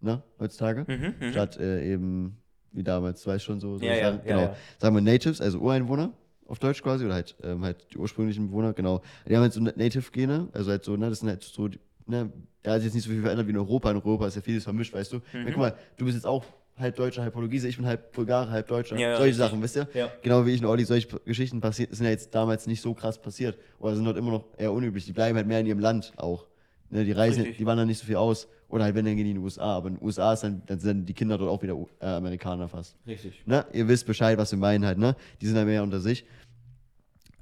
[0.00, 0.84] ne, heutzutage.
[0.88, 1.30] Mhm, mhm.
[1.32, 2.36] Statt äh, eben,
[2.74, 3.78] wie damals, du weißt schon so.
[3.78, 4.20] so Ja, ja, sagen.
[4.24, 4.46] ja, genau.
[4.48, 4.56] ja.
[4.78, 6.10] Sagen wir Natives, also Ureinwohner
[6.46, 9.00] auf Deutsch quasi, oder halt, ähm, halt die ursprünglichen Bewohner, genau.
[9.26, 11.68] Die haben halt so Native-Gene, also halt so, ne, das sind halt so,
[12.06, 12.30] ne,
[12.62, 13.90] da hat sich jetzt nicht so viel verändert wie in Europa.
[13.90, 15.16] In Europa ist ja vieles vermischt, weißt du.
[15.16, 15.22] Mhm.
[15.32, 16.44] Ja, guck mal, du bist jetzt auch
[16.76, 18.98] halb Deutscher, halb Portugiese, ich bin halb Bulgare, halb Deutscher.
[18.98, 19.34] Ja, solche.
[19.34, 19.88] Sachen, wisst ihr?
[19.94, 20.10] Ja.
[20.22, 23.20] Genau wie ich in Olli, solche Geschichten passiert, sind ja jetzt damals nicht so krass
[23.20, 23.56] passiert.
[23.78, 25.06] Oder sind dort immer noch eher unüblich.
[25.06, 26.46] Die bleiben halt mehr in ihrem Land auch.
[26.90, 27.58] Ne, die reisen, Richtig.
[27.58, 28.48] die wandern nicht so viel aus.
[28.74, 29.76] Oder halt, wenn, dann gehen die in die USA.
[29.76, 32.68] Aber in den USA ist dann, dann sind die Kinder dort auch wieder äh, Amerikaner
[32.68, 32.96] fast.
[33.06, 33.40] Richtig.
[33.46, 33.64] Ne?
[33.72, 35.14] Ihr wisst Bescheid, was wir meinen halt, ne?
[35.40, 36.26] Die sind dann mehr unter sich.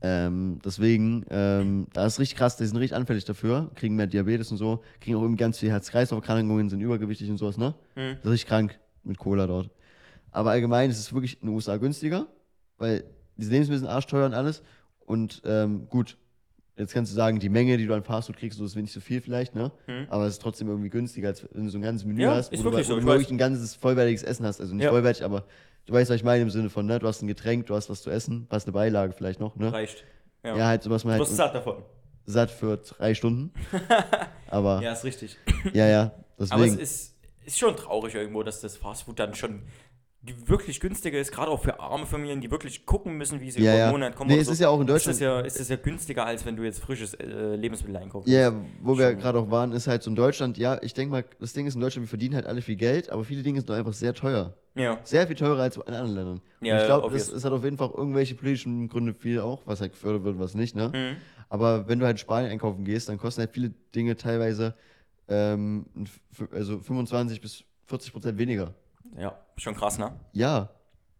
[0.02, 4.50] Ähm, deswegen, ähm, da ist richtig krass, die sind richtig anfällig dafür, kriegen mehr Diabetes
[4.50, 7.74] und so, kriegen auch irgendwie ganz viel Herz-Kreislauf-Erkrankungen, sind übergewichtig und sowas, ne?
[7.94, 8.16] Mhm.
[8.16, 9.70] Das ist richtig krank mit Cola dort.
[10.32, 12.26] Aber allgemein ist es wirklich in den USA günstiger,
[12.76, 13.04] weil
[13.38, 14.62] diese Lebensmittel sind arschteuer und alles.
[15.06, 16.18] Und ähm, gut,
[16.76, 19.00] jetzt kannst du sagen, die Menge, die du an Fastfood kriegst, so ist nicht so
[19.00, 19.70] viel vielleicht, ne?
[19.86, 20.06] Mhm.
[20.08, 22.52] Aber es ist trotzdem irgendwie günstiger, als wenn du so ein ganzes Menü Ja, hast,
[22.52, 24.60] wo du, wirklich so, wo ich du wirklich ein ganzes vollwertiges Essen hast.
[24.60, 24.90] Also nicht Ja.
[24.90, 25.44] vollwertig, aber
[25.86, 26.98] du weißt, was ich meine im Sinne von, ne?
[26.98, 29.72] Du hast ein Getränk, du hast was zu essen, hast eine Beilage vielleicht noch, ne?
[29.72, 30.04] Reicht.
[30.44, 30.56] Ja.
[30.56, 31.82] Ja, halt so was man du halt wirst satt davon.
[32.26, 33.52] satt für drei Stunden.
[34.48, 35.36] aber ja, Ja, ist richtig.
[35.72, 36.78] ja, Aber es deswegen.
[36.78, 39.62] ist, ist schon traurig irgendwo, dass das Fastfood dann schon
[40.24, 43.60] die wirklich günstiger ist, gerade auch für arme Familien, die wirklich gucken müssen, wie sie
[43.60, 43.86] Ja, über ja.
[43.88, 44.30] den Monat kommen.
[44.30, 44.52] Nee, es so.
[44.52, 45.16] ist ja auch in Ist Deutschland.
[45.16, 48.28] das ja, ist das ja günstiger, als wenn du jetzt frisches äh, Lebensmittel einkaufst.
[48.28, 51.24] Ja, wo wir gerade auch waren, ist halt so in Deutschland, ja, ich denke mal,
[51.40, 53.68] das Ding ist in Deutschland, wir verdienen halt alle viel Geld, aber viele Dinge sind
[53.68, 54.54] doch einfach sehr teuer.
[54.76, 55.00] Ja.
[55.02, 56.40] Sehr viel teurer als in anderen Ländern.
[56.60, 59.62] Und Ja, ich glaube, das, das hat auf jeden Fall irgendwelche politischen Gründe viel auch,
[59.66, 60.88] was halt gefördert wird und was nicht, ne?
[60.94, 61.16] Mhm.
[61.48, 64.74] Aber wenn du halt in Spanien einkaufen gehst, dann kosten halt viele Dinge teilweise
[65.28, 65.84] ähm,
[66.52, 68.72] also 25 bis 40% weniger.
[69.16, 70.12] Ja, schon krass, ne?
[70.32, 70.70] Ja.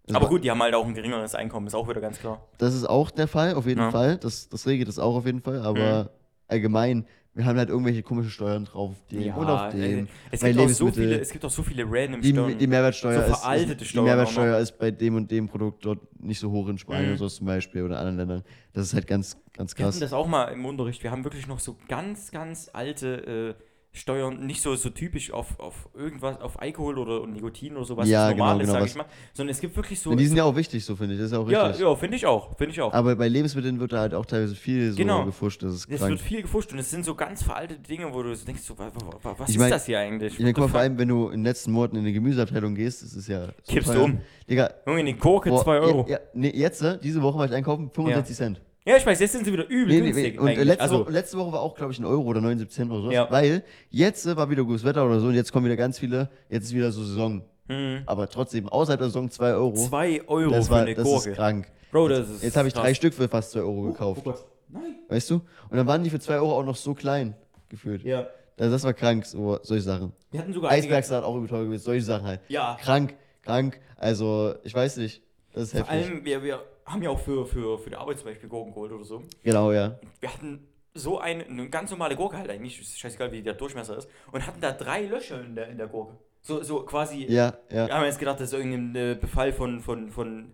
[0.08, 2.42] Also Aber gut, die haben halt auch ein geringeres Einkommen, ist auch wieder ganz klar.
[2.58, 3.90] Das ist auch der Fall, auf jeden Ja.
[3.90, 4.16] Fall.
[4.16, 5.60] Das, das regelt es auch auf jeden Fall.
[5.62, 6.08] Aber Mhm.
[6.48, 10.06] allgemein, wir haben halt irgendwelche komischen Steuern drauf auf dem und auf dem.
[10.06, 12.58] äh, es, bei gibt auch so viele, es gibt auch so viele random Die, Steuern.
[12.58, 15.84] die Mehrwertsteuer, so ist, veraltete ist, die Steuern Mehrwertsteuer ist bei dem und dem Produkt
[15.86, 17.10] dort nicht so hoch in Spanien Mhm.
[17.12, 18.44] oder so zum Beispiel oder anderen Ländern.
[18.72, 20.00] Das ist halt ganz, ganz Wir hatten krass.
[20.00, 21.02] das auch mal im Unterricht.
[21.04, 23.62] Wir haben wirklich noch so ganz, ganz alte äh,
[23.94, 28.08] Steuern, nicht so, so typisch auf, auf irgendwas, auf Alkohol oder Nikotin oder so, was
[28.08, 29.04] Ja, normal genau, ist, genau, sag ich mal.
[29.34, 30.08] Sondern es gibt wirklich so.
[30.10, 31.20] Und die sind ja auch wichtig, so finde ich.
[31.20, 31.84] Das ist ja auch ja, richtig.
[31.84, 32.56] ja finde ich auch.
[32.56, 32.90] Finde ich auch.
[32.94, 35.26] Aber bei Lebensmitteln wird da halt auch teilweise viel so Genau.
[35.26, 35.62] gefuscht.
[35.62, 38.34] Das ist es wird viel gefuscht und es sind so ganz veraltete Dinge, wo du
[38.34, 40.32] so denkst, so, wa- wa- wa- was Ich ist mein- das hier eigentlich?
[40.34, 42.74] Ich meine, guck mal, vor allem, wenn du in den letzten Monaten in eine Gemüseabteilung
[42.74, 43.48] gehst, das ist ja.
[43.62, 44.18] So Kippst du um.
[44.48, 46.06] Digga, Junge, eine Gurke, boah, 2 Euro.
[46.08, 48.60] Ja, ja, nee, jetzt, äh, diese Woche war ich einkaufen, 65 Cent.
[48.84, 50.34] Ja, ich weiß, jetzt sind sie wieder übel Nee, günstig.
[50.34, 50.40] nee.
[50.40, 52.74] Und äh, letzte, also, Woche, letzte Woche war auch, glaube ich, ein Euro oder 79
[52.74, 53.10] Cent oder so.
[53.12, 53.30] Ja.
[53.30, 56.28] Weil jetzt äh, war wieder gutes Wetter oder so und jetzt kommen wieder ganz viele,
[56.48, 57.42] jetzt ist wieder so Saison.
[57.68, 59.74] hm, Aber trotzdem, außerhalb der Saison 2 Euro.
[59.74, 61.30] 2 Euro das für war, eine das Gurke.
[61.30, 61.66] ist krank.
[61.92, 64.22] Bro, das ist Jetzt habe ich drei Stück für fast 2 Euro gekauft.
[64.24, 64.34] Oh.
[64.68, 64.96] Nein.
[65.08, 65.34] Weißt du?
[65.68, 67.34] Und dann waren die für 2 Euro auch noch so klein
[67.68, 68.02] gefühlt.
[68.02, 68.26] Ja.
[68.58, 70.12] Also das war krank, so, solche Sachen.
[70.30, 72.40] Wir hatten sogar Eisbergsalat auch übel teuer gewesen, solche Sachen halt.
[72.48, 72.76] Ja.
[72.80, 73.78] Krank, krank.
[73.96, 75.22] Also, ich weiß nicht.
[75.52, 76.06] Das ist Vor heftig.
[76.10, 76.60] allem, wir, wir
[76.92, 79.22] haben ja auch für, für, für die Arbeit zum Beispiel Gurken geholt oder so.
[79.42, 79.98] Genau, ja.
[80.20, 83.96] Wir hatten so eine, eine ganz normale Gurke halt eigentlich, ist scheißegal wie der Durchmesser
[83.96, 86.14] ist, und hatten da drei Löcher in der, in der Gurke.
[86.42, 87.86] So, so quasi, Ja, ja.
[87.86, 90.52] wir haben jetzt gedacht, das ist irgendein äh, Befall von, von, von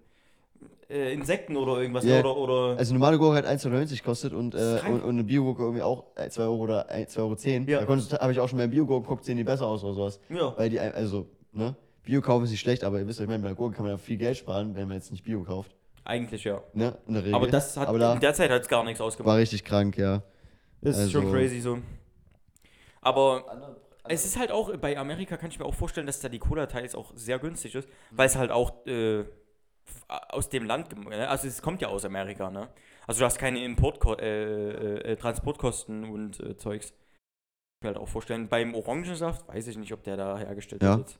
[0.90, 2.04] äh, Insekten oder irgendwas.
[2.04, 2.20] Ja.
[2.20, 5.82] Oder, oder Also normale Gurke hat 1,90 kostet und, äh, und, und eine Biogurke irgendwie
[5.82, 7.34] auch 2 Euro oder 2,10 Euro.
[7.70, 7.96] Ja.
[8.10, 10.20] Da habe ich auch schon bei Biogurken geguckt, sehen die besser aus oder sowas.
[10.28, 10.56] ja.
[10.56, 11.74] Weil die, also, ne?
[12.04, 13.84] Bio kaufen ist nicht schlecht, aber ihr wisst ja, ich meine, bei der Gurke kann
[13.84, 15.74] man ja viel Geld sparen, wenn man jetzt nicht Bio kauft.
[16.08, 16.62] Eigentlich ja.
[16.72, 16.96] Ne?
[17.06, 17.34] In der Regel.
[17.34, 19.28] Aber das hat aber da in der Zeit hat es gar nichts ausgemacht.
[19.28, 20.22] war richtig krank, ja.
[20.80, 21.78] Das ist also- schon crazy so.
[23.02, 26.38] Aber es ist halt auch, bei Amerika kann ich mir auch vorstellen, dass da die
[26.38, 29.24] Cola teils auch sehr günstig ist, weil es halt auch äh,
[30.08, 31.28] aus dem Land, ne?
[31.28, 32.68] also es kommt ja aus Amerika, ne?
[33.06, 36.86] Also du hast keine Import äh, äh, äh, Transportkosten und äh, Zeugs.
[36.86, 40.96] Ich mir halt auch vorstellen, beim Orangensaft weiß ich nicht, ob der da hergestellt Ja.
[40.96, 41.18] wird.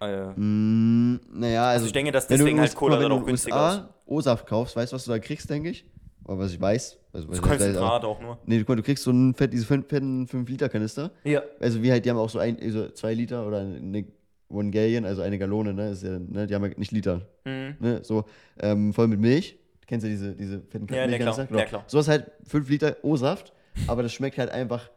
[0.00, 3.20] Äh, Mm, naja, also, also, ich denke, dass wenn du deswegen halt Cola dann auch
[3.20, 3.82] du günstiger ist.
[4.06, 5.84] O-Saft kaufst, weißt du, was du da kriegst, denke ich?
[6.24, 6.98] Oder was ich weiß.
[7.12, 8.38] Also, Das Konzentrat auch nur.
[8.46, 11.10] Nee, mal, du kriegst so einen fett, diese fetten 5-Liter-Kanister.
[11.24, 11.42] Ja.
[11.60, 14.04] Also wie halt, die haben auch so ein, so zwei Liter oder eine
[14.48, 15.90] One Gallon, also eine Gallone, ne?
[15.90, 16.46] Ist ja, ne?
[16.46, 17.76] Die haben ja nicht Liter, Mhm.
[17.80, 18.00] ne?
[18.02, 18.24] So,
[18.60, 19.58] ähm, voll mit Milch.
[19.86, 21.46] Kennst du diese, diese fetten Ja, ne, Milchkanister?
[21.46, 21.84] klar, ja, klar.
[21.86, 23.52] So ist halt 5 Liter O-Saft,
[23.86, 24.90] aber das schmeckt halt einfach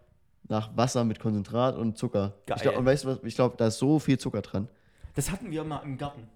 [0.49, 2.33] nach Wasser mit Konzentrat und Zucker.
[2.41, 2.57] Ich Geil.
[2.61, 4.67] glaub, und weißt du was, ich glaube, da ist so viel Zucker dran.
[5.15, 6.27] Das hatten wir mal im Garten.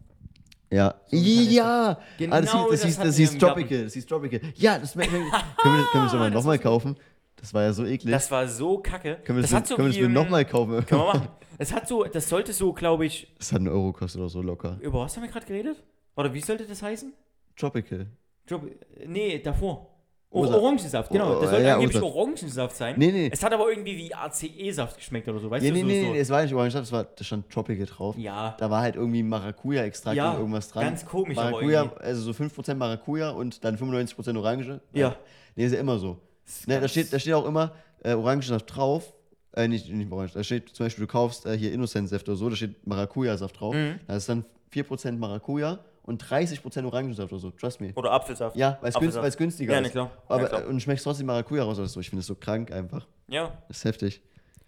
[0.72, 0.95] Ja.
[1.07, 1.99] So ja!
[2.18, 3.38] Genau ah, das hieß, das das hieß, das hieß.
[3.38, 4.41] Tropical, das hieß Tropical.
[4.55, 5.20] Ja, das können wir,
[5.61, 6.95] können wir das aber Das nochmal kaufen?
[7.36, 8.11] Das war ja so eklig.
[8.11, 9.18] Das war so kacke.
[9.24, 10.86] können wir das, das mit- können wir das nochmal kaufen?
[10.86, 11.28] Können wir machen.
[11.59, 14.41] Es hat so, das sollte so, glaube ich, Das hat einen Euro gekostet oder so
[14.41, 14.78] locker.
[14.82, 15.84] über was haben wir gerade geredet?
[16.16, 17.14] Oder wie sollte das heißen?
[17.55, 18.07] Tropical.
[18.47, 18.64] Job,
[19.05, 19.93] nee, davor.
[20.34, 21.38] O Osa- Orangensaft, genau.
[21.38, 22.95] Oh, Das sollte ja, angeblich Osa- Orangensaft sein.
[22.97, 23.29] Nee, nee.
[23.31, 25.75] Es hat aber irgendwie wie ACE-Saft geschmeckt oder so, weißt Ja, du?
[25.75, 26.11] nee, so, nee, so.
[26.13, 28.17] nee, es war nicht Orangensaft, es war, da stand Tropical drauf.
[28.17, 30.86] Ja, Da war halt irgendwie Maracuja-Extrakt Ja, und irgendwas dran.
[30.86, 34.79] ganz komisch Maracuja, also so 5% Maracuja und dann 95% Orange.
[34.93, 35.15] Ja.
[35.55, 36.17] Nee, ist ja immer so.
[36.65, 37.71] Ne, da, steht, da steht auch immer
[38.03, 39.13] äh, Orangensaft drauf.
[39.55, 40.34] Äh, nicht, nicht Orange.
[40.34, 43.75] Da steht zum Beispiel, du kaufst äh, hier Innocent-Saft oder so, da steht Maracuja-Saft drauf.
[43.75, 43.99] Mhm.
[44.07, 47.51] Da ist dann 4% Maracuja und 30% Orangensaft oder so.
[47.51, 47.91] Trust me.
[47.95, 48.56] Oder Apfelsaft.
[48.56, 48.89] Ja, weil
[49.26, 49.91] es günstiger Ja, ist.
[49.91, 50.12] klar.
[50.28, 51.99] Aber, ja, äh, und schmeckst trotzdem Maracuja raus oder so.
[51.99, 53.08] Ich finde das so krank einfach.
[53.28, 53.54] ja.
[53.68, 54.22] Das ist heftig.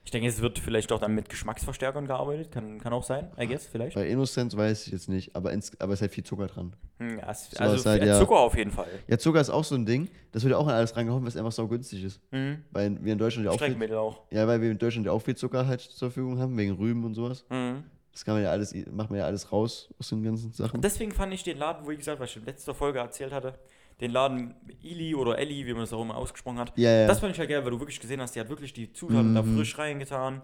[0.06, 2.52] Ich denke, es wird vielleicht auch dann mit Geschmacksverstärkern gearbeitet.
[2.52, 3.96] Kann, kann auch sein, I guess, vielleicht.
[3.96, 6.76] Bei Innocent weiß ich jetzt nicht, aber, ins, aber es ist halt viel Zucker dran.
[7.00, 8.20] Hm, ja, es, So also halt, ja.
[8.20, 8.86] Zucker auf jeden Fall.
[9.08, 10.08] Ja, Zucker ist auch so ein Ding.
[10.32, 12.22] Das wird ja auch an alles rangehauen, was einfach so günstig ist.
[12.32, 12.64] Mhm.
[12.72, 14.22] Weil wir in Deutschland ja auch viel, auch.
[14.30, 17.04] ja, weil wir in Deutschland ja auch viel Zucker halt zur Verfügung haben, wegen Rüben
[17.04, 17.44] und sowas.
[17.50, 17.84] Mhm.
[18.16, 20.78] Das kann man ja alles, macht man ja alles raus aus den ganzen Sachen.
[20.78, 23.34] Und deswegen fand ich den Laden, wo ich gesagt, was ich in letzter Folge erzählt
[23.34, 23.54] hatte,
[24.02, 27.08] den Laden Ili oder Elli, wie man es auch immer ausgesprochen hat, Ja, ja.
[27.08, 29.36] das fand ich ja geil, weil du wirklich gesehen hast, die hat wirklich die Zutaten
[29.36, 29.58] da Mhm.
[29.58, 30.42] frisch reingetan.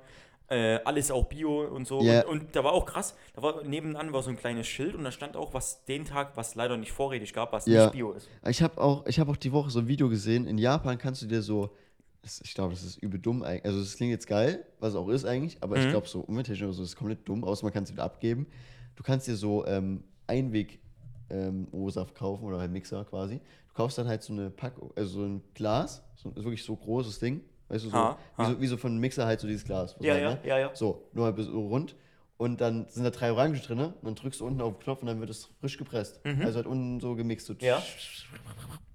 [0.49, 2.01] Äh, alles auch Bio und so.
[2.01, 2.25] Ja.
[2.25, 5.05] Und, und da war auch krass, da war nebenan war so ein kleines Schild und
[5.05, 7.83] da stand auch, was den Tag, was leider nicht vorrätig gab, was Ja.
[7.85, 8.27] nicht Bio ist.
[8.45, 10.45] Ich habe auch, ich hab auch die Woche so ein Video gesehen.
[10.47, 11.71] In Japan kannst du dir so, das,
[12.23, 13.65] ich glaube, das ist übel dumm eigentlich.
[13.65, 15.89] Also, das klingt jetzt geil, was es auch ist eigentlich, aber ich Mhm.
[15.91, 18.47] glaube, so umwelttechnisch oder so ist komplett dumm, außer man kann es wieder abgeben.
[18.95, 20.79] Du kannst dir so ähm, Einweg
[21.29, 23.37] ähm, O-Saft kaufen oder halt Mixer quasi.
[23.69, 26.75] Du kaufst dann halt so eine Packung, also so ein Glas, so, ist wirklich so
[26.75, 27.41] großes Ding.
[27.69, 28.49] Weißt du, so, Ha, wie, ha.
[28.51, 29.95] so wie so von einem Mixer halt so dieses Glas.
[30.01, 30.39] Ja, ja, ne?
[30.43, 30.75] ja, ja.
[30.75, 31.95] So, nur halt so rund.
[32.37, 33.79] Und dann sind da drei Orangen drin.
[33.79, 36.19] Und dann drückst du unten auf den Knopf und dann wird es frisch gepresst.
[36.25, 36.41] Mhm.
[36.41, 37.47] Also halt unten so gemixt.
[37.47, 37.81] So Ja.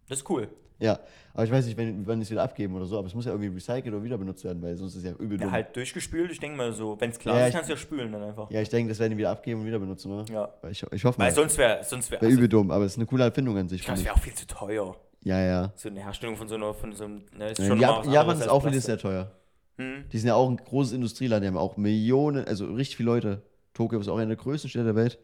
[0.08, 0.48] Das ist cool.
[0.78, 0.98] Ja,
[1.32, 3.24] aber ich weiß nicht, wenn, wann die es wieder abgeben oder so, aber es muss
[3.24, 5.52] ja irgendwie recycelt oder wieder benutzt werden, weil sonst ist es ja übel Ja, dumm.
[5.52, 6.30] halt durchgespült.
[6.30, 8.50] Ich denke mal so, wenn es klar Ja, ist, kannst du ja spülen dann einfach.
[8.50, 10.30] Ja, ich denke, das werden die wieder abgeben und wieder benutzen, oder?
[10.32, 10.52] Ja.
[10.60, 11.26] Weil Ich, ich hoffe mal.
[11.26, 13.56] Weil sonst wäre, sonst wäre, Wäre also, übel dumm, aber es ist eine coole Erfindung
[13.56, 13.80] an sich.
[13.80, 14.96] ich glaube, es wäre auch viel zu teuer.
[15.22, 15.72] Ja, ja.
[15.76, 18.38] So eine Herstellung von so einer, von so einem, ne, ist ja schon in Japan
[18.38, 18.82] ist auch Plastik.
[18.82, 19.32] sehr teuer.
[19.78, 20.04] Hm.
[20.12, 23.42] Die sind ja auch ein großes Industrieland, die haben auch Millionen, also richtig viele Leute.
[23.74, 25.18] Tokio ist auch eine der größten Städte der Welt.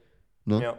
[0.44, 0.62] Ne?
[0.62, 0.78] Ja.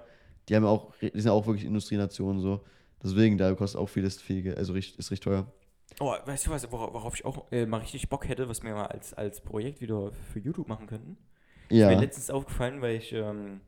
[0.50, 2.62] Die haben ja auch, die sind ja auch wirklich Industrienationen so.
[3.04, 5.52] Deswegen, da kostet auch vieles viel also richtig, ist richtig teuer.
[6.00, 8.74] Oh, weißt du was, wora- worauf ich auch äh, mal richtig Bock hätte, was wir
[8.74, 11.18] mal als, als Projekt wieder für YouTube machen könnten?
[11.70, 11.90] Ja.
[11.90, 13.62] Ist mir letztens aufgefallen, weil ich ähm,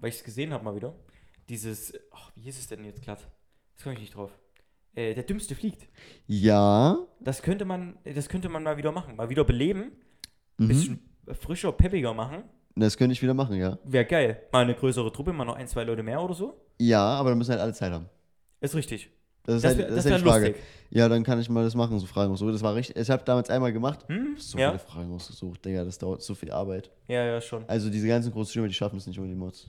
[0.00, 0.94] weil ich es gesehen habe mal wieder.
[1.48, 3.26] Dieses, ach, wie hieß es denn jetzt glatt?
[3.74, 4.30] Das komme ich nicht drauf.
[4.94, 5.88] Äh, der Dümmste fliegt.
[6.26, 6.98] Ja.
[7.20, 9.16] Das könnte man, das könnte man mal wieder machen.
[9.16, 9.92] Mal wieder beleben,
[10.58, 10.68] Mhm.
[10.68, 11.10] bisschen
[11.40, 12.44] frischer, peppiger machen.
[12.76, 13.78] Das könnte ich wieder machen, ja.
[13.84, 14.42] Wäre geil.
[14.52, 16.60] Mal eine größere Truppe, mal noch ein, zwei Leute mehr oder so.
[16.80, 18.06] Ja, aber dann müssen halt alle Zeit haben.
[18.60, 19.10] Ist richtig.
[19.44, 20.46] Das ist Das halt, das das ist halt Frage.
[20.48, 20.62] lustig.
[20.90, 22.50] Ja, dann kann ich mal das machen, so Fragen so.
[22.50, 22.96] Das war richtig.
[22.96, 24.04] Ich habe damals einmal gemacht.
[24.08, 24.34] Hm?
[24.36, 24.70] So ja.
[24.70, 26.90] viele Fragen ausgesucht, Digga, das dauert so viel Arbeit.
[27.08, 27.64] ja, ja, schon.
[27.68, 29.68] Also diese ganzen großen Streamer, die schaffen es nicht ohne die Mods.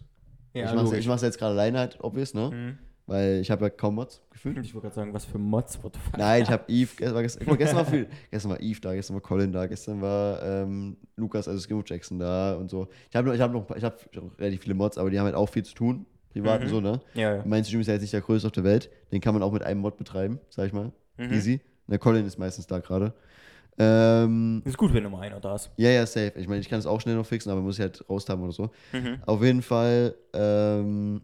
[0.53, 0.99] Ja, ich mache logisch.
[0.99, 2.49] ich mach's jetzt gerade alleine halt, obvious, ne?
[2.51, 2.77] Hm.
[3.05, 4.57] Weil ich habe ja kaum Mods gefühlt.
[4.63, 6.17] Ich wollte gerade sagen, was für Mods, what the fuck.
[6.17, 8.07] Nein, ich habe Eve, gestern war, gestern, gestern war viel.
[8.29, 12.19] Gestern war Eve da, gestern war Colin da, gestern war ähm, Lukas, also Skimo Jackson
[12.19, 12.87] da und so.
[13.09, 13.95] Ich habe noch, ich habe noch, ich habe
[14.37, 16.67] relativ viele Mods, aber die haben halt auch viel zu tun, privat Mhm.
[16.69, 17.01] so, ne?
[17.13, 17.43] Ja, ja.
[17.45, 19.51] Mein Stream ist ja jetzt nicht der größte auf der Welt, den kann man auch
[19.51, 20.91] mit einem Mod betreiben, sag ich mal.
[21.17, 21.33] Mhm.
[21.33, 21.61] Easy.
[21.87, 23.13] Der Colin ist meistens da gerade.
[23.77, 25.71] Ähm, Ist gut, wenn immer einer da ist.
[25.77, 26.33] ja, ja, safe.
[26.35, 28.43] Ich meine, ich kann es auch schnell noch fixen, aber muss ich halt raus haben
[28.43, 28.69] oder so.
[28.91, 29.19] Mhm.
[29.25, 31.21] Auf jeden Fall, ähm,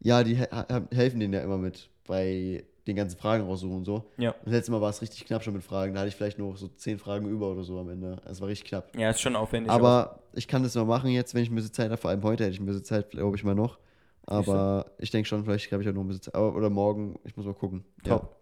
[0.00, 3.84] ja, die he he- helfen denen ja immer mit bei den ganzen Fragen raussuchen und
[3.84, 4.04] so.
[4.16, 4.30] Ja.
[4.30, 5.94] Und das letzte Mal war es richtig knapp schon mit Fragen.
[5.94, 8.16] Da hatte ich vielleicht noch so zehn Fragen über oder so am Ende.
[8.24, 8.96] Es war richtig knapp.
[8.96, 9.70] Ja, ist schon aufwendig.
[9.70, 11.96] Aber ich kann das mal machen jetzt, wenn ich ein bisschen Zeit habe.
[12.00, 13.78] Vor allem heute hätte ich ein bisschen Zeit, glaube ich mal noch.
[14.26, 16.34] Aber ich denke schon, vielleicht habe ich auch noch ein bisschen Zeit.
[16.34, 17.84] Aber- Oder morgen, ich muss mal gucken.
[18.04, 18.18] Ja.
[18.18, 18.36] Top.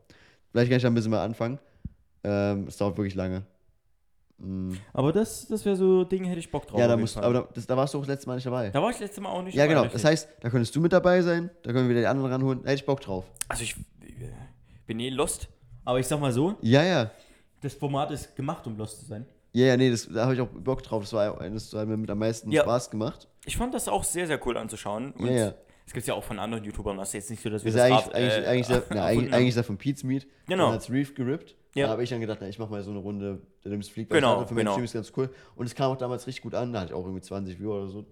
[0.53, 1.59] Vielleicht kann ich da ein bisschen mal anfangen.
[2.25, 3.45] Ähm, es dauert wirklich lange.
[4.39, 4.73] Mm.
[4.93, 6.79] Aber das, das wäre so Ding, hätte ich Bock drauf.
[6.79, 8.71] Ja, da, musst, aber da, das, da warst du auch das letzte Mal nicht dabei.
[8.71, 9.83] da war ich letztes Mal auch nicht Ja, dabei, genau.
[9.83, 10.03] richtig.
[10.03, 12.61] Das heißt, da könntest du mit dabei sein, da können wir wieder die anderen ranholen.
[12.63, 13.25] Da hätte ich Bock drauf.
[13.49, 13.75] Also ich
[14.89, 15.47] bin eh lost.
[15.85, 17.11] Aber ich sag mal so, Ja, ja.
[17.61, 19.25] das Format ist gemacht, um lost zu sein.
[19.53, 21.03] Ja, ja, nee, das, da habe ich auch Bock drauf.
[21.05, 22.63] Das war das hat mir mit am meisten Ja.
[22.63, 23.29] Spaß gemacht.
[23.47, 25.13] Ich fand das auch sehr, sehr cool anzuschauen.
[25.13, 25.55] Und Ja, ja.
[25.87, 27.81] Es gibt ja auch von anderen YouTubern, das ist jetzt nicht so, dass wir Das
[27.81, 29.35] ist das eigentlich, Rad, eigentlich, äh, eigentlich, der, na, erfunden eigentlich, haben.
[29.39, 30.27] eigentlich ist der von Pete's Meat.
[30.47, 30.65] Genau.
[30.67, 31.57] Dann hat's Reef gerippt.
[31.75, 31.87] Ja.
[31.87, 34.11] Da habe ich dann gedacht, na, ich mache mal so eine Runde, der nimmst Fliegt.
[34.11, 34.73] Genau, Für genau.
[34.73, 35.31] Stream ist ganz cool.
[35.57, 36.75] Und es kam auch damals richtig gut an.
[36.75, 38.05] Da hatte ich auch irgendwie 20 Viewer oder so.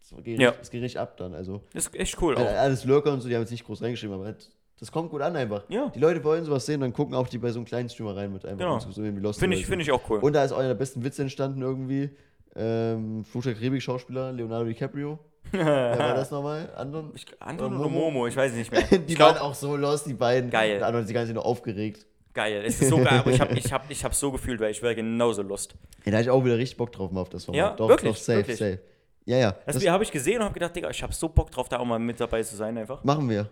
[0.00, 0.48] Das geht, Ja.
[0.48, 1.34] richtig, das geht richtig ab dann.
[1.34, 2.46] Also, Das ist echt cool äh, auch.
[2.46, 5.22] alles Lurker und so, die haben jetzt nicht groß reingeschrieben, aber halt, das kommt gut
[5.22, 5.64] an einfach.
[5.68, 5.90] Ja.
[5.94, 8.32] Die Leute wollen sowas sehen, dann gucken auch die bei so einem kleinen Streamer rein
[8.32, 8.78] mit einfach Genau.
[8.78, 10.18] sehen, wie Lost Finde die ich, finde ich auch cool.
[10.20, 12.10] Und da ist einer der besten Witze entstanden irgendwie.
[12.54, 15.18] Ähm, der Karibik-Schauspieler, Leonardo DiCaprio.
[15.52, 16.68] Wer war das nochmal?
[16.76, 17.12] Anderen?
[17.14, 18.10] Ich, Anton Oder oder Momo?
[18.10, 18.82] Momo, ich weiß nicht mehr.
[18.90, 20.50] Die ich waren glaub, auch so lost, die beiden.
[20.50, 20.78] Geil.
[20.78, 22.04] Der andere hat sich ganz nur aufgeregt.
[22.34, 22.62] geil.
[22.66, 24.82] Es ist so geil, aber ich habe ich hab, ich hab so gefühlt, weil ich
[24.82, 25.74] wäre genauso lost.
[26.04, 27.58] Ja, da hatte ich auch wieder richtig Bock drauf mal auf das Format.
[27.58, 28.58] Ja, doch, wirklich, doch, safe, wirklich.
[28.58, 28.78] safe.
[29.26, 29.52] Ja, ja.
[29.66, 31.78] Das, Das, habe ich gesehen und habe gedacht, Digga, ich habe so Bock drauf, da
[31.78, 33.02] auch mal mit dabei zu sein einfach.
[33.04, 33.50] machen wir.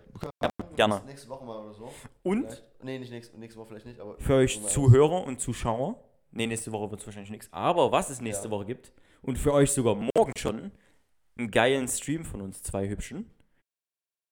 [0.75, 1.01] Gerne.
[1.05, 1.91] Nächste Woche mal oder so.
[2.23, 2.63] Und Vielleicht.
[2.83, 4.15] Nee, nicht nächste, nächste Woche vielleicht nicht, aber.
[4.19, 4.61] für euch.
[4.67, 5.99] Zuhörer und Zuschauer,
[6.31, 8.51] nee, nächste Woche wird es wahrscheinlich nichts, aber was es nächste Ja.
[8.51, 10.71] Woche gibt und für euch sogar morgen schon
[11.37, 13.29] einen geilen Stream von uns zwei Hübschen.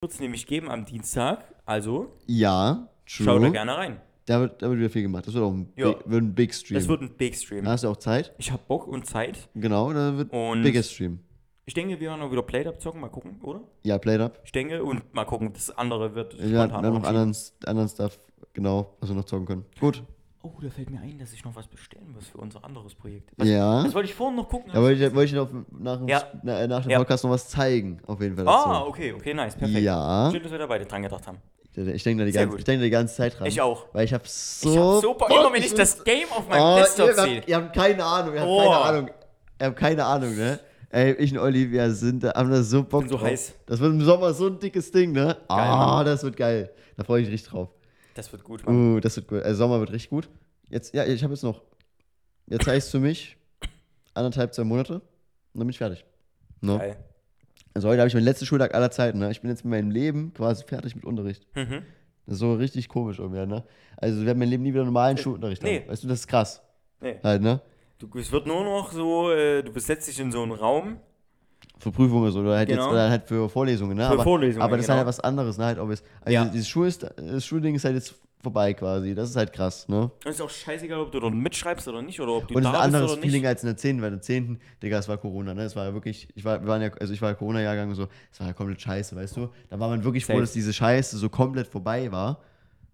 [0.01, 3.25] Wird es nämlich geben am Dienstag, also Ja, true.
[3.25, 4.01] schaut da gerne rein.
[4.25, 5.27] Da wird, da wird wieder viel gemacht.
[5.27, 5.91] Das wird auch ein, Ja.
[5.91, 6.75] big, wird ein Big Stream.
[6.79, 7.65] Das wird ein Big Stream.
[7.65, 8.33] da hast du auch Zeit.
[8.37, 11.19] Ich habe Bock und Zeit Genau, da wird ein Biggest Stream.
[11.65, 13.61] Ich denke, wir werden auch wieder Played-Up zocken, mal gucken, oder?
[13.83, 14.39] Ja, Played Up.
[14.43, 17.35] Ich denke und mal gucken, das andere wird Ja, dann noch anderen,
[17.65, 18.19] anderen Stuff,
[18.53, 19.65] genau, was wir noch zocken können.
[19.79, 20.03] Gut.
[20.45, 23.31] Oh, da fällt mir ein, dass ich noch was bestellen muss für unser anderes Projekt.
[23.37, 23.81] Was, ja.
[23.83, 24.71] Das wollte ich vorhin noch gucken.
[24.73, 25.47] Da wollte ich, wollte ich auf,
[25.79, 26.21] nach, dem, Ja.
[26.43, 26.97] na, äh, nach dem Ja.
[26.97, 28.43] Podcast noch was zeigen, auf jeden Fall.
[28.43, 28.57] Dazu.
[28.67, 29.79] ah, okay, okay, nice, perfekt.
[29.79, 30.29] Ja.
[30.33, 31.37] Schön, dass wir da beide dran gedacht haben.
[31.75, 33.47] Ich denke da, die ganze- ich denk da die ganze Zeit dran.
[33.47, 33.85] Ich auch.
[33.93, 34.69] Weil ich hab so.
[34.69, 37.41] ich hab so Bock, immer wenn ich das Game auf meinem Oh, Desktop sehe.
[37.47, 38.59] ihr habt keine Ahnung, ihr habt Oh.
[38.59, 39.09] keine Ahnung.
[39.61, 40.59] Ihr habt keine Ahnung, ne?
[40.93, 43.23] Ey, ich und Olivia sind da, haben da so Bock so drauf.
[43.23, 43.55] heiß.
[43.65, 45.35] Das wird im Sommer so ein dickes Ding, ne?
[45.47, 46.05] Ah, Mann.
[46.05, 46.69] das wird geil.
[46.95, 47.69] Da freue ich mich richtig drauf.
[48.13, 48.97] Das wird gut, Mann.
[48.97, 49.41] Uh, das wird gut.
[49.41, 50.29] Also Sommer wird richtig gut.
[50.69, 51.63] Jetzt, ja, ich habe jetzt noch.
[52.45, 53.37] Jetzt heißt für mich
[54.13, 55.01] anderthalb, zwei Monate und
[55.55, 56.05] dann bin ich fertig.
[56.61, 56.77] No?
[56.77, 56.95] Geil.
[57.73, 59.17] Also heute habe ich meinen letzten Schultag aller Zeiten.
[59.17, 59.31] Ne?
[59.31, 61.47] Ich bin jetzt mit meinem Leben quasi fertig mit Unterricht.
[61.55, 61.81] Mhm.
[62.27, 63.63] Das ist so richtig komisch irgendwie, ne?
[63.97, 65.79] Also wir werden mein Leben nie wieder normalen Schulunterricht nee.
[65.79, 65.89] haben.
[65.89, 66.61] Weißt du, das ist krass.
[67.01, 67.15] Nee.
[67.23, 67.61] Halt, ne?
[68.11, 70.97] Du, es wird nur noch so, äh, du besetzt dich in so einen Raum.
[71.79, 72.81] Für Prüfungen so, oder halt Genau.
[72.83, 74.05] jetzt oder halt für Vorlesungen, ne?
[74.07, 74.97] Für aber, Vorlesungen, aber das ist genau.
[74.97, 75.65] halt was anderes, ne?
[75.65, 76.45] Halt, ob es, also Ja.
[76.45, 79.15] dieses Schul das Schulding ist halt jetzt vorbei quasi.
[79.15, 80.11] Das ist halt krass, ne?
[80.25, 82.67] Und ist auch scheißegal, ob du dort mitschreibst oder nicht, oder ob du Und es
[82.67, 83.47] ist da ein bist anderes oder Feeling nicht.
[83.47, 85.63] als in der 10., weil in der 10., Digga, es war Corona, ne?
[85.63, 87.95] Es war ja wirklich, ich war, wir waren ja, also ich war ja Corona-Jahrgang und
[87.95, 89.49] so, es war ja komplett scheiße, weißt du?
[89.69, 90.41] Da war man wirklich froh, Safe.
[90.41, 92.41] dass diese Scheiße so komplett vorbei war,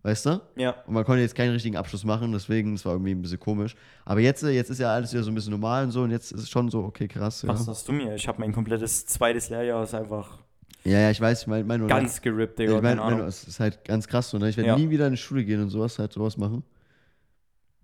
[0.04, 0.42] weißt du?
[0.56, 0.76] Ja.
[0.88, 3.76] Und man konnte jetzt keinen richtigen Abschluss machen, deswegen, es war irgendwie ein bisschen komisch.
[4.06, 6.12] Aber jetzt, äh, jetzt ist ja alles wieder so ein bisschen normal und so und
[6.12, 7.42] jetzt ist es schon so, okay, krass.
[7.42, 8.16] Ja, Was hast du mir?
[8.16, 10.40] Ich habe mein komplettes zweites Lehrjahr ist einfach
[10.86, 12.78] ja, ja ich weiß, ich meine, mein, ganz gerippt, Digga.
[12.78, 14.50] ich meine, mein, es ist halt ganz krass so, ne?
[14.50, 14.78] Ich werde Ja.
[14.78, 16.64] nie wieder in die Schule gehen und sowas, halt sowas machen.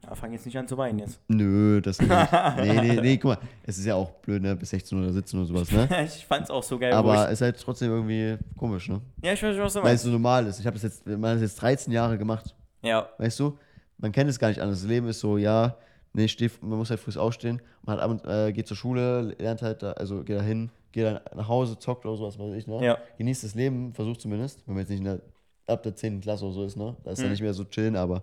[0.07, 1.19] Ja, fang jetzt nicht an zu weinen jetzt.
[1.27, 2.09] Nö, das nicht.
[2.09, 4.55] nee, nee, nee, guck mal, es ist ja auch blöd, ne?
[4.55, 5.87] Bis 16 oder 17 oder sowas, ne?
[6.05, 6.93] ich fand's auch so geil.
[6.93, 9.01] Aber ich, ist halt trotzdem irgendwie komisch, ne?
[9.23, 10.03] ja, ich weiß, was du Weil es meinst.
[10.03, 10.59] so normal ist.
[10.59, 13.57] Ich habe das jetzt, man hat das jetzt 13 Jahre gemacht, Ja, weißt du?
[13.97, 14.81] Man kennt es gar nicht anders.
[14.81, 15.77] Das Leben ist so, ja,
[16.13, 19.81] nee, steh, man muss halt früh aufstehen, man hat äh, geht zur Schule, lernt halt
[19.83, 22.83] da, also geht da hin, geht dann nach Hause, zockt oder sowas, weiß ich, ne?
[22.83, 22.97] Ja.
[23.17, 25.19] Genießt das Leben, versucht zumindest, wenn man jetzt nicht in der,
[25.67, 26.21] ab der 10.
[26.21, 26.95] Klasse oder so ist, ne?
[27.03, 27.23] Da ist Mhm.
[27.23, 28.21] dann nicht mehr so chillen, aber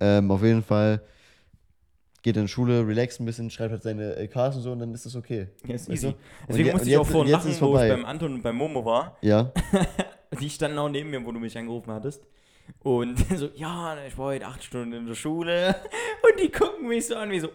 [0.00, 1.02] ähm, auf jeden Fall
[2.22, 4.92] geht in die Schule, relaxt ein bisschen, schreibt halt seine LKs und so und dann
[4.92, 5.48] ist das okay.
[5.66, 6.08] ja ist easy.
[6.08, 6.14] du?
[6.48, 9.16] Deswegen Und musste ich auch vorhin lachen, wo ich beim Anton und beim Momo war.
[9.22, 9.52] Ja,
[10.40, 12.26] Die standen auch neben mir, wo du mich angerufen hattest.
[12.80, 15.74] Und so, ja, ich war heute acht Stunden in der Schule.
[16.22, 17.48] Und die gucken mich so an, wie so,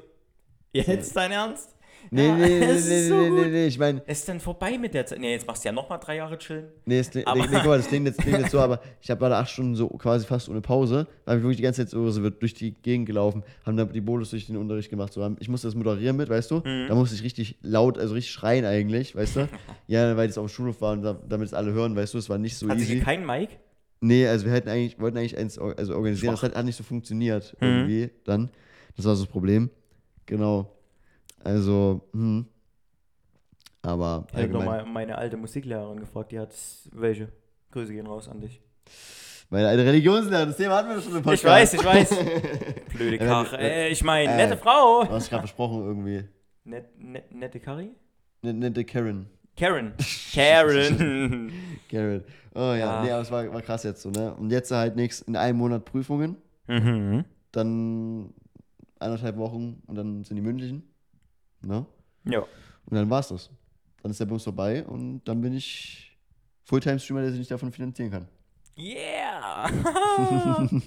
[0.73, 1.74] jetzt dein Ernst?
[2.11, 4.77] Nee, ja, nee, nee, nee, so nee, nee, nee, ich meine, Es ist dann vorbei
[4.77, 5.19] mit der Zeit.
[5.19, 6.65] Nee, jetzt machst du ja nochmal drei Jahre chillen.
[6.85, 9.19] Nee, es nee, nee, guck mal, das klingt jetzt, klingt jetzt so, aber ich habe
[9.19, 11.07] gerade acht Stunden so quasi fast ohne Pause.
[11.25, 13.77] Da habe ich wirklich die ganze Zeit so, so wird durch die Gegend gelaufen, haben
[13.77, 15.13] da die Bolus durch den Unterricht gemacht.
[15.13, 16.57] So, haben- ich musste das moderieren mit, weißt du?
[16.63, 16.85] Mhm.
[16.87, 19.49] Da musste ich richtig laut, also richtig schreien eigentlich, weißt du?
[19.87, 22.17] ja, weil das auf dem Schulhof war und da, damit es alle hören, weißt du,
[22.17, 22.93] es war nicht so Hat sie easy.
[22.95, 23.49] hier kein Mic?
[24.01, 26.41] Nee, also wir hätten eigentlich, wollten eigentlich eins also organisieren, Schwach.
[26.41, 27.67] das hat, hat nicht so funktioniert Mhm.
[27.67, 28.49] irgendwie dann.
[28.95, 29.69] Das war so das Problem.
[30.27, 30.71] Genau.
[31.45, 32.47] Also, hm.
[33.83, 36.53] Aber Ich habe nochmal meine alte Musiklehrerin gefragt, die hat
[36.91, 37.31] welche.
[37.71, 38.59] Grüße gehen raus an dich.
[39.51, 41.43] Meine alte Religionslehrerin, das Thema hatten wir schon im Podcast.
[41.43, 42.15] Ich weiß, ich weiß.
[42.95, 43.59] Blöde Karre.
[43.59, 45.03] Äh, ich meine, äh, nette Frau.
[45.03, 46.23] Du hast gerade versprochen irgendwie.
[46.63, 47.91] Net, net, nette Kari?
[48.41, 49.27] Ne- Nette Karen.
[49.55, 49.93] Karen.
[50.33, 51.51] Karen.
[51.91, 52.23] Karen.
[52.55, 53.03] Oh ja, Ja.
[53.03, 54.33] nee, aber es war, war krass jetzt so, ne?
[54.33, 56.37] Und jetzt halt nächst, in einem Monat Prüfungen,
[56.67, 57.23] mhm.
[57.51, 58.33] dann
[58.97, 60.94] anderthalb Wochen und dann sind die mündlichen.
[61.65, 61.85] Ne?
[62.25, 62.39] Ja.
[62.39, 62.47] Und
[62.95, 63.49] dann war's das.
[64.01, 66.17] Dann ist der Bums vorbei und dann bin ich
[66.65, 68.27] Fulltime-Streamer, der sich nicht davon finanzieren kann.
[68.77, 69.69] Yeah.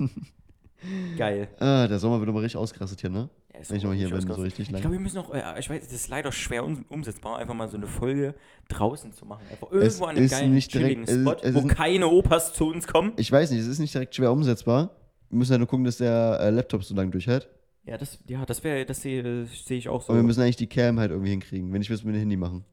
[1.17, 1.49] Geil.
[1.59, 3.29] Ah, der Sommer wird aber richtig ausgerastet hier, ne?
[3.53, 4.81] Ja, Wenn ich mal hier bin, so richtig Ich lang.
[4.81, 7.69] glaube, wir müssen noch, äh, ich weiß, das ist leider schwer um, umsetzbar, einfach mal
[7.69, 8.35] so eine Folge
[8.69, 9.43] draußen zu machen.
[9.51, 11.67] Einfach Es irgendwo an einem ist geilen, nicht direkt- chilligen es Spot, ist- es wo
[11.67, 13.13] ist- keine Opas zu uns kommen.
[13.17, 14.91] Ich weiß nicht, es ist nicht direkt schwer umsetzbar.
[15.31, 17.49] Wir müssen ja nur gucken, dass der äh, Laptop so lange durchhält.
[17.89, 20.13] Ja, das, ja, das wäre, das sehe sehe ich auch so.
[20.13, 21.73] Und wir müssen eigentlich die Cam halt irgendwie hinkriegen.
[21.73, 22.65] Wenn müssen wir mit dem Handy machen.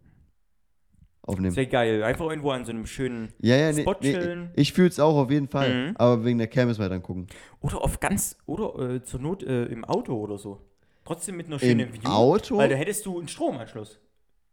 [1.22, 1.55] Das Aufnehmen.
[1.55, 2.03] wäre geil.
[2.03, 4.51] Einfach irgendwo an so einem schönen, Ja, ja, nee, Spot nee, chillen.
[4.55, 5.89] ich fühl's auch auf jeden Fall.
[5.91, 5.95] Mhm.
[5.97, 7.28] Aber wegen der Cam müssen wir dann gucken.
[7.61, 10.61] oder auf ganz, oder äh, zur Not äh, im Auto oder so.
[11.03, 12.09] Trotzdem mit einer schönen Im View.
[12.09, 12.57] Auto?
[12.57, 13.99] Weil da hättest du einen Stromanschluss.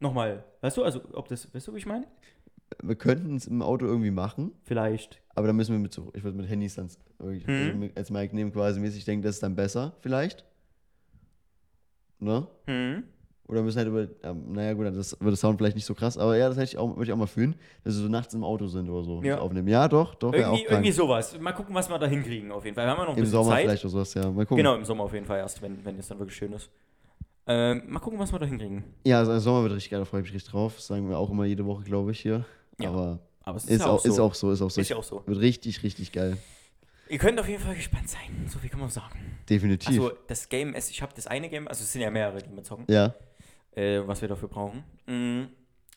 [0.00, 0.44] Nochmal.
[0.62, 2.06] Weißt du, also, ob das, weißt du, wie ich meine?
[2.82, 5.20] Wir könnten es im Auto irgendwie machen, Vielleicht.
[5.34, 6.88] aber dann müssen wir mit so, ich würde mit Handys dann
[7.20, 7.42] Mhm.
[7.46, 9.00] also mit- als Mic nehmen quasi mäßig.
[9.00, 10.44] Ich denke, das ist dann besser, vielleicht.
[12.23, 12.47] Ne?
[12.66, 13.03] Hm.
[13.49, 16.37] Oder müssen halt über, ähm, naja gut, das würde Sound vielleicht nicht so krass, aber
[16.37, 17.55] ja, das hätte ich auch, würde ich auch mal fühlen,
[17.85, 19.20] dass wir so nachts im Auto sind oder so.
[19.23, 19.35] Ja.
[19.35, 19.68] das Aufnehmen.
[19.68, 21.39] Ja, doch, doch, Irgendwie, irgendwie sowas.
[21.39, 22.87] Mal gucken, was wir da hinkriegen auf jeden Fall.
[22.87, 23.64] Wir haben ja noch ein Im bisschen Sommer Zeit.
[23.64, 24.31] vielleicht oder sowas, ja.
[24.31, 24.57] Mal gucken.
[24.59, 26.70] Genau, im Sommer auf jeden Fall erst, wenn, wenn es dann wirklich schön ist.
[27.47, 28.85] Ähm, mal gucken, was wir da hinkriegen.
[29.05, 30.77] Ja, also Sommer wird richtig geil, da freue ich mich richtig drauf.
[30.77, 32.47] Das sagen wir auch immer jede Woche, glaube ich, hier.
[32.79, 32.91] Ja.
[32.91, 34.09] Aber Aber es ist, ist, ja auch, auch, so.
[34.09, 34.81] ist auch so, ist auch so.
[34.81, 35.23] Ist ja auch so.
[35.27, 36.39] Wird richtig, richtig geil.
[37.12, 38.46] Ihr könnt auf jeden Fall gespannt sein.
[38.48, 39.38] So viel kann man sagen.
[39.48, 39.88] Definitiv.
[39.88, 42.50] Also, das Game ist, ich habe das eine Game, also es sind ja mehrere, die
[42.50, 43.14] wir zocken, ja.
[43.72, 44.82] äh, was wir dafür brauchen.
[45.06, 45.42] Mm.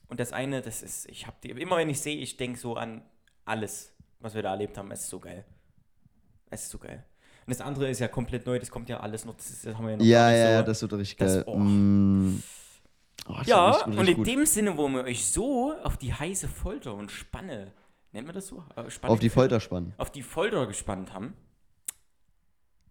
[0.10, 2.76] Und das eine, das ist, ich habe die, immer wenn ich sehe, ich denke so
[2.76, 3.02] an
[3.46, 4.92] alles, was wir da erlebt haben.
[4.92, 5.46] Es ist so geil.
[6.50, 7.06] Es ist so geil.
[7.48, 9.76] Und das andere ist ja komplett neu, das kommt ja alles noch, das, ist, das
[9.78, 10.66] haben wir ja noch Ja, ja, so.
[10.66, 11.44] das wird richtig das- geil.
[11.48, 11.58] oh.
[11.58, 12.44] Mm.
[13.28, 14.28] Oh, Ja, wird richtig, und richtig in gut.
[14.28, 17.72] dem Sinne, wo wir euch so auf die heiße Folter und Spanne,
[18.16, 18.64] nennt man das so?
[18.76, 19.94] Äh, Auf die Folter spannen.
[19.98, 21.34] Auf die Folter gespannt haben,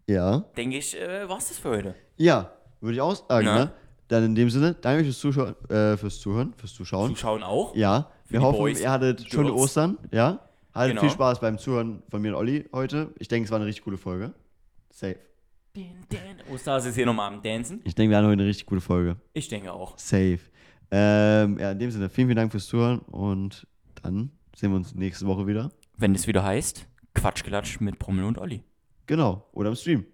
[0.07, 0.41] Ja.
[0.57, 1.95] denke ich, äh, war es das für heute.
[2.17, 3.65] Ja, würde ich auch sagen, Na?
[3.65, 3.73] ne?
[4.09, 7.11] Dann in dem Sinne, danke fürs Zuschauen, äh, fürs Zuhören, fürs Zuschauen.
[7.11, 7.75] Zuschauen auch.
[7.75, 10.41] Ja, wir hoffen, Boys, ihr hattet schöne Ostern, ja?
[10.75, 11.01] Hattet Genau.
[11.03, 13.15] viel Spaß beim Zuhören von mir und Olli heute.
[13.19, 14.35] Ich denke, es war eine richtig coole Folge.
[14.91, 15.19] Safe.
[16.53, 17.81] Ostars ist hier nochmal am Dancen.
[17.85, 19.17] Ich denke, wir hatten heute eine richtig gute Folge.
[19.33, 19.97] Ich denke auch.
[19.99, 20.39] Safe.
[20.91, 23.67] Ähm, ja, in dem Sinne, vielen, vielen Dank fürs Zuhören und
[24.03, 25.71] dann sehen wir uns nächste Woche wieder.
[25.97, 28.63] Wenn es wieder heißt, Quatschgelatsch mit Prommel und Olli.
[29.07, 29.49] Genau.
[29.53, 30.07] Oder im Stream.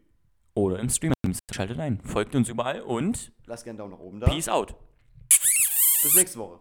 [0.55, 1.13] Oder im Stream.
[1.53, 2.01] Schaltet ein.
[2.03, 4.27] Folgt uns überall und Lasst gerne einen Daumen nach oben da.
[4.27, 4.75] Peace out.
[6.03, 6.59] Bis nächste Woche.